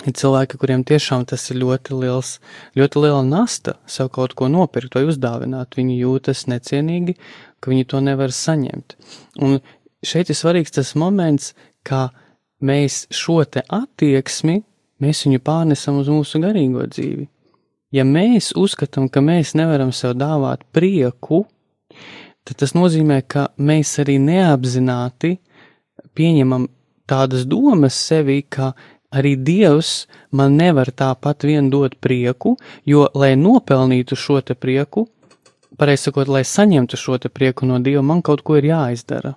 Ir 0.02 0.16
cilvēki, 0.18 0.58
kuriem 0.60 0.82
tiešām 0.84 1.24
tas 1.30 1.46
ir 1.54 1.60
ļoti 1.62 1.96
liels, 2.02 2.38
ļoti 2.76 3.04
liela 3.06 3.22
nasta 3.24 3.78
sev 3.88 4.10
kaut 4.12 4.34
ko 4.36 4.50
nopirkt 4.52 4.98
vai 4.98 5.06
uzdāvināt. 5.08 5.78
Viņi 5.78 6.00
jūtas 6.02 6.48
necienīgi, 6.52 7.16
ka 7.62 7.72
viņi 7.72 7.86
to 7.88 8.02
nevar 8.04 8.34
saņemt. 8.34 8.98
Un 9.46 9.60
šeit 10.04 10.34
ir 10.34 10.40
svarīgs 10.40 10.74
tas 10.76 10.96
moments, 11.00 11.54
kā 11.88 12.10
mēs 12.60 13.06
šo 13.14 13.44
te 13.46 13.64
attieksmi, 13.70 14.64
mēs 15.04 15.24
viņu 15.28 15.44
pārnesam 15.46 16.02
uz 16.02 16.12
mūsu 16.12 16.42
garīgo 16.44 16.84
dzīvi. 16.90 17.30
Ja 17.94 18.04
mēs 18.04 18.52
uzskatām, 18.58 19.08
ka 19.14 19.22
mēs 19.22 19.54
nevaram 19.56 19.94
sev 19.94 20.18
dāvāt 20.18 20.66
prieku, 20.74 21.46
tad 22.44 22.60
tas 22.60 22.74
nozīmē, 22.74 23.22
ka 23.30 23.52
mēs 23.62 23.94
arī 24.02 24.18
neapzināti 24.20 25.38
pieņemam 26.18 26.68
tādas 27.10 27.46
domas 27.50 27.98
sevi, 27.98 28.42
ka 28.50 28.74
arī 29.14 29.36
Dievs 29.38 30.08
man 30.32 30.58
nevar 30.58 30.90
tāpat 30.92 31.46
vien 31.48 31.70
dot 31.70 32.00
prieku, 32.02 32.58
jo, 32.86 33.08
lai 33.14 33.34
nopelnītu 33.38 34.18
šo 34.18 34.42
te 34.42 34.56
prieku, 34.58 35.08
pareizi 35.78 36.10
sakot, 36.10 36.30
lai 36.30 36.44
saņemtu 36.48 37.00
šo 37.00 37.20
te 37.22 37.30
prieku 37.30 37.70
no 37.70 37.80
Dieva, 37.80 38.04
man 38.06 38.22
kaut 38.26 38.44
ko 38.46 38.58
ir 38.60 38.70
jāizdara. 38.72 39.36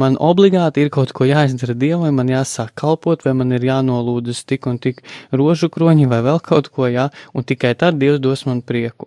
Man 0.00 0.16
obligāti 0.18 0.82
ir 0.82 0.90
kaut 0.90 1.12
ko 1.14 1.26
jāizdara 1.28 1.76
Dievam, 1.78 2.16
man 2.16 2.30
jāsāk 2.32 2.72
kalpot, 2.80 3.22
vai 3.26 3.34
man 3.38 3.52
ir 3.54 3.66
jānolūdzas 3.68 4.42
tik 4.48 4.66
un 4.66 4.80
tik 4.82 5.02
rožu 5.30 5.70
kroņi 5.70 6.08
vai 6.10 6.22
vēl 6.26 6.40
kaut 6.42 6.72
ko, 6.74 6.88
jā, 6.90 7.10
un 7.34 7.46
tikai 7.46 7.76
tad 7.78 8.00
Dievs 8.02 8.22
dos 8.24 8.46
man 8.48 8.64
prieku. 8.66 9.06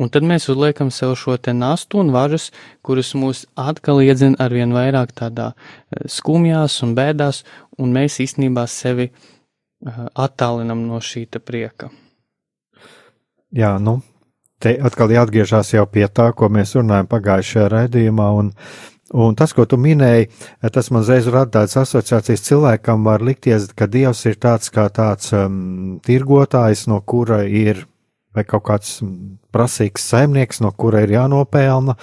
Un 0.00 0.08
tad 0.08 0.24
mēs 0.24 0.48
uzliekam 0.48 0.88
sev 0.94 1.12
šo 1.20 1.36
te 1.36 1.52
nastu 1.52 1.98
un 2.00 2.08
važas, 2.14 2.48
kuras 2.80 3.12
mūs 3.12 3.44
atkal 3.60 4.00
iedzina 4.00 4.38
ar 4.40 4.54
vien 4.56 4.72
vairāk 4.72 5.12
tādā 5.16 5.50
eh, 5.52 6.06
skumjās 6.08 6.78
un 6.86 6.94
bēdās, 6.96 7.42
un 7.76 7.92
mēs 7.92 8.20
īstenībā 8.24 8.64
sevi 8.64 9.10
eh, 9.10 9.98
attālinam 10.14 10.86
no 10.88 11.02
šī 11.04 11.26
prieka. 11.44 11.90
Jā, 13.52 13.74
nu, 13.82 13.98
te 14.62 14.76
atkal 14.80 15.12
jāatgriežas 15.12 15.74
jau 15.74 15.84
pie 15.90 16.06
tā, 16.08 16.30
ko 16.32 16.48
mēs 16.48 16.76
runājam 16.78 17.10
pagājušajā 17.10 17.68
raidījumā, 17.68 18.30
un, 18.40 18.52
un 19.12 19.36
tas, 19.36 19.52
ko 19.52 19.66
tu 19.68 19.76
minēji, 19.76 20.30
tas 20.72 20.88
man 20.94 21.04
uzreiz 21.04 21.28
rada 21.28 21.58
tādas 21.58 21.76
asociācijas 21.82 22.46
cilvēkam 22.46 23.04
var 23.04 23.26
likties, 23.26 23.68
ka 23.76 23.90
Dievs 23.90 24.24
ir 24.30 24.40
tāds 24.40 24.72
kā 24.72 24.86
tāds 24.88 25.34
um, 25.36 25.98
tirgotājs, 26.06 26.86
no 26.88 27.02
kura 27.02 27.42
ir 27.44 27.84
vai 28.36 28.44
kaut 28.46 28.64
kāds 28.68 28.98
prasīgs 29.54 30.04
saimnieks, 30.12 30.60
no 30.62 30.70
kura 30.76 31.02
ir 31.04 31.14
jānopelna, 31.16 31.96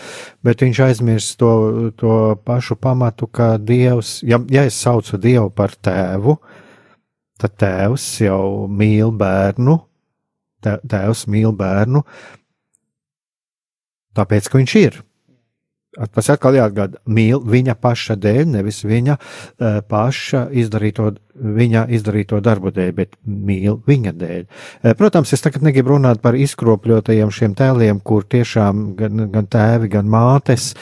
bet 0.44 0.64
viņš 0.64 0.82
aizmirst 0.88 1.38
to, 1.40 1.52
to 2.00 2.36
pašu 2.48 2.76
pamatu, 2.80 3.30
ka 3.32 3.56
Dievs, 3.58 4.20
ja, 4.28 4.40
ja 4.52 4.66
es 4.68 4.80
saucu 4.80 5.20
Dievu 5.22 5.50
par 5.56 5.76
tēvu, 5.76 6.38
tad 7.40 7.56
tēvs 7.62 8.08
jau 8.26 8.68
mīl 8.68 9.14
bērnu, 9.16 9.78
tēvs 10.66 11.28
mīl 11.32 11.56
bērnu, 11.56 12.04
tāpēc, 14.18 14.50
ka 14.50 14.60
viņš 14.60 14.80
ir. 14.82 15.04
Tas 16.14 16.30
atkal 16.30 16.58
jāatgādina, 16.58 17.02
mīl 17.10 17.42
viņa 17.42 17.74
paša 17.82 18.18
dēļ, 18.22 18.44
nevis 18.54 18.84
viņa 18.86 19.16
uh, 19.18 19.80
paša 19.90 20.44
izdarīto, 20.54 21.10
viņa 21.34 21.88
izdarīto 21.98 22.42
darbu 22.46 22.72
dēļ, 22.76 22.92
bet 22.98 23.18
mīl 23.26 23.80
viņa 23.88 24.14
dēļ. 24.18 24.44
Uh, 24.46 24.94
protams, 25.00 25.34
es 25.34 25.42
tagad 25.42 25.66
negribu 25.66 25.96
runāt 25.96 26.22
par 26.22 26.38
izkropļotajiem 26.38 27.34
šiem 27.34 27.58
tēliem, 27.58 28.02
kur 28.06 28.28
tiešām 28.30 28.92
gan, 29.00 29.28
gan 29.34 29.50
tēvi, 29.50 29.90
gan 29.98 30.10
mātes, 30.12 30.74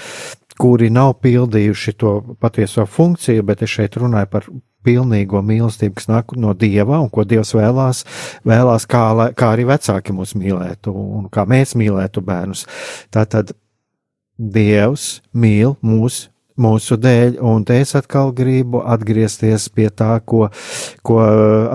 kuri 0.60 0.92
nav 0.92 1.18
pildījuši 1.24 1.96
to 2.00 2.16
patieso 2.40 2.86
funkciju, 2.88 3.44
bet 3.48 3.64
es 3.64 3.72
šeit 3.72 3.96
runāju 4.00 4.32
par 4.32 4.48
pilnīgo 4.86 5.42
mīlestību, 5.46 5.98
kas 5.98 6.10
nāk 6.12 6.36
no 6.40 6.54
Dieva 6.54 7.00
un 7.02 7.10
ko 7.14 7.26
Dievs 7.28 7.56
vēlās, 7.58 8.04
vēlās 8.48 8.88
kā, 8.90 9.06
kā 9.38 9.52
arī 9.56 9.68
vecāki 9.72 10.16
mūs 10.16 10.36
mīlētu 10.38 10.94
un 10.94 11.30
kā 11.34 11.48
mēs 11.50 11.76
mīlētu 11.80 12.24
bērnus. 12.26 12.66
Tātad 13.14 13.56
Dievs 14.38 15.20
mīl 15.34 15.78
mūs 15.86 16.26
mūsu 16.56 16.96
dēļ, 17.00 17.38
un 17.44 17.66
te 17.68 17.82
es 17.84 17.92
atkal 18.00 18.32
gribu 18.36 18.80
atgriezties 18.80 19.68
pie 19.76 19.90
tā, 19.92 20.14
ko, 20.24 20.48
ko 21.04 21.20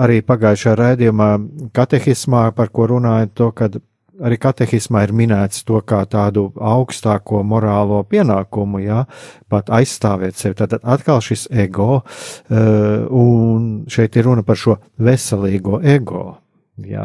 arī 0.01 0.21
pagājušajā 0.25 0.75
raidījumā 0.79 1.29
katehismā, 1.75 2.47
par 2.57 2.71
ko 2.73 2.89
runāju, 2.89 3.29
to, 3.37 3.51
kad 3.57 3.77
arī 4.21 4.37
katehismā 4.41 5.05
ir 5.05 5.13
minēts 5.17 5.65
to 5.65 5.79
kā 5.85 6.01
tādu 6.09 6.49
augstāko 6.57 7.41
morālo 7.47 8.01
pienākumu, 8.09 8.81
jā, 8.83 9.05
pat 9.51 9.71
aizstāvēt 9.73 10.37
sevi. 10.37 10.57
Tad 10.61 10.77
atkal 10.81 11.21
šis 11.25 11.47
ego, 11.51 12.01
uh, 12.01 13.07
un 13.09 13.85
šeit 13.91 14.17
ir 14.17 14.29
runa 14.29 14.45
par 14.45 14.59
šo 14.61 14.77
veselīgo 15.01 15.81
ego. 15.81 16.40
Jā, 16.79 17.03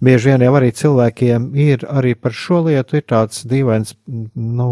bieži 0.00 0.30
vien 0.30 0.44
jau 0.46 0.52
arī 0.56 0.70
cilvēkiem 0.72 1.48
ir 1.58 1.82
arī 1.90 2.14
par 2.14 2.32
šo 2.32 2.62
lietu 2.68 3.00
tāds 3.02 3.42
dīvains, 3.48 3.96
nu, 4.06 4.68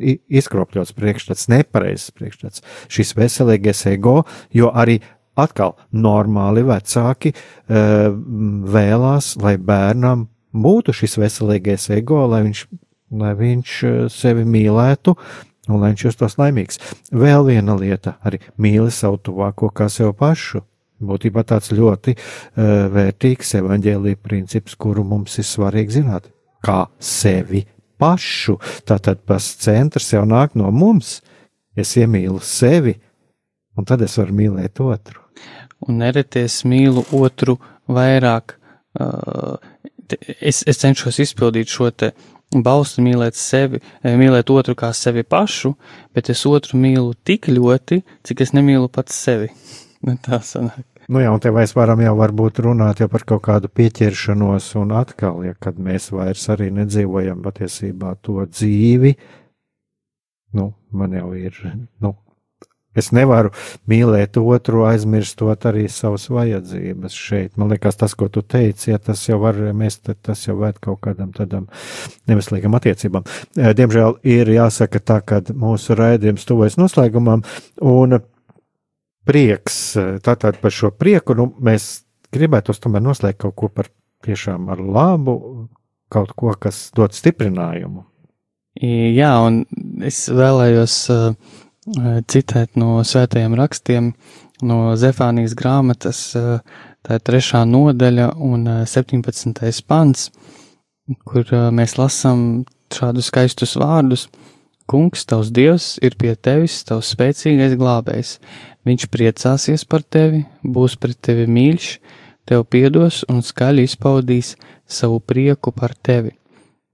izkropļots 0.00 0.94
priekšstats, 0.96 1.50
nepareizs 1.52 2.08
priekšstats, 2.16 2.64
šis 2.90 3.12
veselīgais 3.18 3.84
ego, 3.92 4.22
jo 4.56 4.72
arī 4.72 4.98
atkal 5.38 5.76
normāli 5.92 6.64
vecāki 6.66 7.34
uh, 7.36 8.08
vēlās, 8.72 9.34
lai 9.44 9.54
bērnam 9.60 10.26
būtu 10.56 10.96
šis 10.96 11.18
veselīgais 11.20 11.90
ego, 11.94 12.24
lai 12.32 12.42
viņš, 12.48 12.64
lai 13.20 13.34
viņš 13.38 13.76
sevi 14.10 14.48
mīlētu 14.48 15.14
un 15.68 15.82
lai 15.82 15.92
viņš 15.92 16.06
justos 16.08 16.38
laimīgs. 16.40 16.80
Vēl 17.12 17.44
viena 17.46 17.76
lieta- 17.78 18.16
arī 18.26 18.40
mīli 18.58 18.90
savu 18.90 19.20
tuvāko 19.20 19.70
kā 19.70 19.90
sev 19.92 20.16
pašu 20.16 20.64
būtībā 21.00 21.44
tāds 21.46 21.72
ļoti 21.74 22.14
uh, 22.14 22.88
vērtīgs 22.94 23.54
evaņģēlīja 23.60 24.20
princips, 24.22 24.76
kuru 24.78 25.04
mums 25.06 25.38
ir 25.38 25.46
svarīgi 25.48 26.00
zināt. 26.00 26.30
Kā 26.64 26.86
sevi 26.98 27.64
pašu. 27.98 28.58
Tātad 28.88 29.22
tas 29.26 29.46
centrs 29.62 30.12
jau 30.12 30.24
nāk 30.28 30.56
no 30.58 30.70
mums. 30.74 31.20
Es 31.78 31.94
iemīlu 31.98 32.40
sevi, 32.42 32.96
un 33.78 33.86
tad 33.86 34.02
es 34.02 34.16
varu 34.18 34.34
mīlēt 34.34 34.80
otru. 34.82 35.22
Un 35.86 36.00
nereties 36.02 36.64
mīlu 36.66 37.04
otru 37.14 37.54
vairāk. 37.86 38.56
Uh, 38.98 39.54
es, 40.40 40.64
es 40.66 40.80
cenšos 40.82 41.20
izpildīt 41.22 41.70
šo 41.70 41.92
te 41.94 42.12
balstu 42.50 43.04
mīlēt 43.04 43.36
sevi, 43.36 43.80
mīlēt 44.02 44.50
otru 44.50 44.74
kā 44.78 44.90
sevi 44.96 45.22
pašu, 45.22 45.74
bet 46.16 46.30
es 46.32 46.46
otru 46.48 46.80
mīlu 46.80 47.12
tik 47.24 47.50
ļoti, 47.52 48.00
cik 48.24 48.42
es 48.46 48.54
nemīlu 48.56 48.88
pats 48.92 49.18
sevi. 49.26 49.50
Nu, 50.06 50.14
tā 50.22 50.38
sanāk. 50.46 50.84
Nu 51.08 51.22
jā, 51.22 51.32
un 51.32 51.40
te 51.42 51.50
mēs 51.54 51.72
varam 51.74 52.02
jau 52.04 52.12
varbūt 52.18 52.60
runāt 52.66 53.00
jau 53.02 53.08
par 53.10 53.24
kaut 53.26 53.42
kādu 53.46 53.70
pieķeršanos 53.72 54.68
un 54.78 54.92
atkal, 54.98 55.40
ja 55.46 55.56
kad 55.58 55.80
mēs 55.80 56.10
vairs 56.12 56.44
arī 56.52 56.68
nedzīvojam 56.76 57.40
patiesībā 57.46 58.12
to 58.22 58.44
dzīvi, 58.44 59.14
nu, 60.58 60.70
man 60.92 61.16
jau 61.16 61.32
ir, 61.38 61.56
nu, 62.04 62.12
es 62.98 63.10
nevaru 63.16 63.50
mīlēt 63.90 64.38
otru, 64.42 64.84
aizmirstot 64.88 65.66
arī 65.70 65.88
savas 65.92 66.28
vajadzības 66.30 67.18
šeit. 67.18 67.56
Man 67.58 67.72
liekas, 67.72 67.98
tas, 67.98 68.14
ko 68.18 68.28
tu 68.32 68.44
teici, 68.44 68.92
ja 68.92 69.00
tas 69.02 69.24
jau 69.28 69.40
var 69.42 69.58
mest, 69.76 70.12
tas 70.22 70.44
jau 70.46 70.58
vērt 70.60 70.80
kaut 70.84 71.00
kādam 71.08 71.32
tādam 71.36 71.68
neveselīgam 72.30 72.76
attiecībām. 72.78 73.26
Diemžēl 73.56 74.18
ir 74.28 74.54
jāsaka 74.58 75.00
tā, 75.00 75.22
ka 75.24 75.42
mūsu 75.54 75.96
raidījums 75.98 76.46
tuvojas 76.48 76.78
noslēgumam, 76.80 77.46
un 77.80 78.20
prieks. 79.28 79.78
Tātad 80.24 80.58
par 80.62 80.74
šo 80.74 80.90
prieku 80.96 81.36
nu, 81.36 81.50
mēs 81.60 82.06
gribētu 82.34 82.74
tomēr 82.76 83.04
noslēgt 83.04 83.42
kaut 83.44 83.56
ko 83.60 83.70
par 83.72 83.90
tiešām 84.24 84.68
ar 84.72 84.80
labu, 84.82 85.36
kaut 86.12 86.32
ko, 86.36 86.52
kas 86.58 86.88
dod 86.96 87.14
stiprinājumu. 87.16 88.04
Jā, 88.78 89.32
un 89.42 89.64
es 90.06 90.20
vēlējos 90.30 90.96
uh, 91.10 91.32
citēt 92.30 92.78
no 92.78 93.00
svētajiem 93.06 93.56
rakstiem, 93.58 94.12
no 94.62 94.78
Zefānijas 94.98 95.56
grāmatas, 95.58 96.20
uh, 96.38 96.60
tā 97.02 97.18
ir 97.18 97.24
trešā 97.26 97.64
nodaļa 97.66 98.30
un 98.38 98.68
uh, 98.70 98.84
17. 98.86 99.82
pants, 99.88 100.28
kur 101.26 101.48
mēs 101.74 101.96
lasām 101.98 102.64
šādus 102.94 103.32
skaistus 103.32 103.74
vārdus. 103.80 104.28
Kungs, 104.88 105.26
tavs 105.28 105.50
dievs, 105.52 105.98
ir 106.00 106.14
pie 106.16 106.32
tevis, 106.32 106.78
tavs 106.88 107.10
spēcīgais 107.12 107.74
glābējs. 107.76 108.38
Viņš 108.88 109.04
priecāsies 109.12 109.84
par 109.84 110.00
tevi, 110.00 110.46
būs 110.64 110.94
pret 110.96 111.18
tevi 111.20 111.44
mīļš, 111.44 111.88
tev 112.48 112.64
piedos 112.72 113.20
un 113.28 113.42
skaļi 113.44 113.84
izpaudīs 113.84 114.54
savu 114.88 115.20
prieku 115.20 115.74
par 115.76 115.92
tevi. 115.92 116.32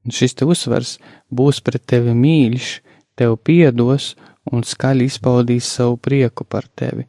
Un 0.03 0.11
šis 0.11 0.35
te 0.35 0.49
uzsvars 0.49 0.97
būs 1.31 1.63
pret 1.63 1.87
tevi 1.87 2.17
mīļš, 2.19 2.73
tev 3.15 3.39
piedos 3.47 4.17
un 4.51 4.67
skaļi 4.67 5.07
izpaudīs 5.13 5.71
savu 5.79 5.95
prieku 5.95 6.43
par 6.43 6.67
tevi. 6.67 7.07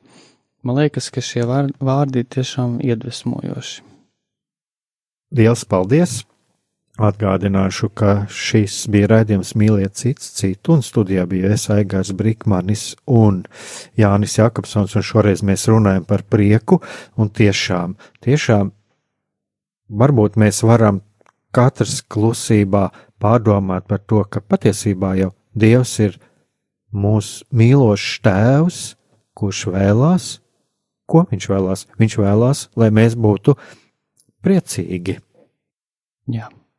Man 0.62 0.78
liekas, 0.78 1.10
ka 1.10 1.22
šie 1.22 1.48
vārdi 1.50 2.28
tiešām 2.30 2.78
iedvesmojoši. 2.86 3.82
Liels 5.36 5.66
paldies! 5.66 6.22
Atgādināšu, 6.96 7.89
ka 7.91 8.12
šis 8.32 8.86
bija 8.88 9.10
raidījums 9.12 9.52
Mīliet 9.60 9.98
cits 10.00 10.30
citu, 10.38 10.78
un 10.78 10.84
studijā 10.86 11.26
bija 11.28 11.50
es 11.52 11.66
Aigars 11.74 12.14
Brikmanis 12.16 12.93
un 13.12 13.41
Jānis 14.00 14.38
Jakobsons, 14.38 14.96
un 14.96 15.04
šoreiz 15.04 15.43
mēs 15.43 15.68
runājam 15.68 16.06
par 16.08 16.24
prieku, 16.24 16.80
un 17.20 17.34
tiešām, 17.36 17.98
tiešām, 18.24 18.72
varbūt 19.91 20.39
mēs 20.39 20.64
varam 20.64 21.02
katrs 21.52 22.00
klusībā 22.00 22.88
pārdomāt 23.20 23.91
par 23.91 24.00
to, 24.08 24.24
ka 24.24 24.39
patiesībā 24.39 25.18
jau 25.20 25.34
Dievs 25.56 26.00
ir 26.04 26.18
mūsu 26.96 27.43
mīlošs 27.56 28.20
tēvs, 28.24 28.82
kurš 29.36 29.68
vēlās, 29.76 30.34
ko 31.08 31.28
viņš 31.28 31.48
vēlās? 31.52 31.88
Viņš 32.00 32.20
vēlās, 32.24 32.68
lai 32.76 32.91
mēs 32.91 33.16
būtu 33.20 33.56
priecīgi. 34.43 35.20
Jā. 36.32 36.52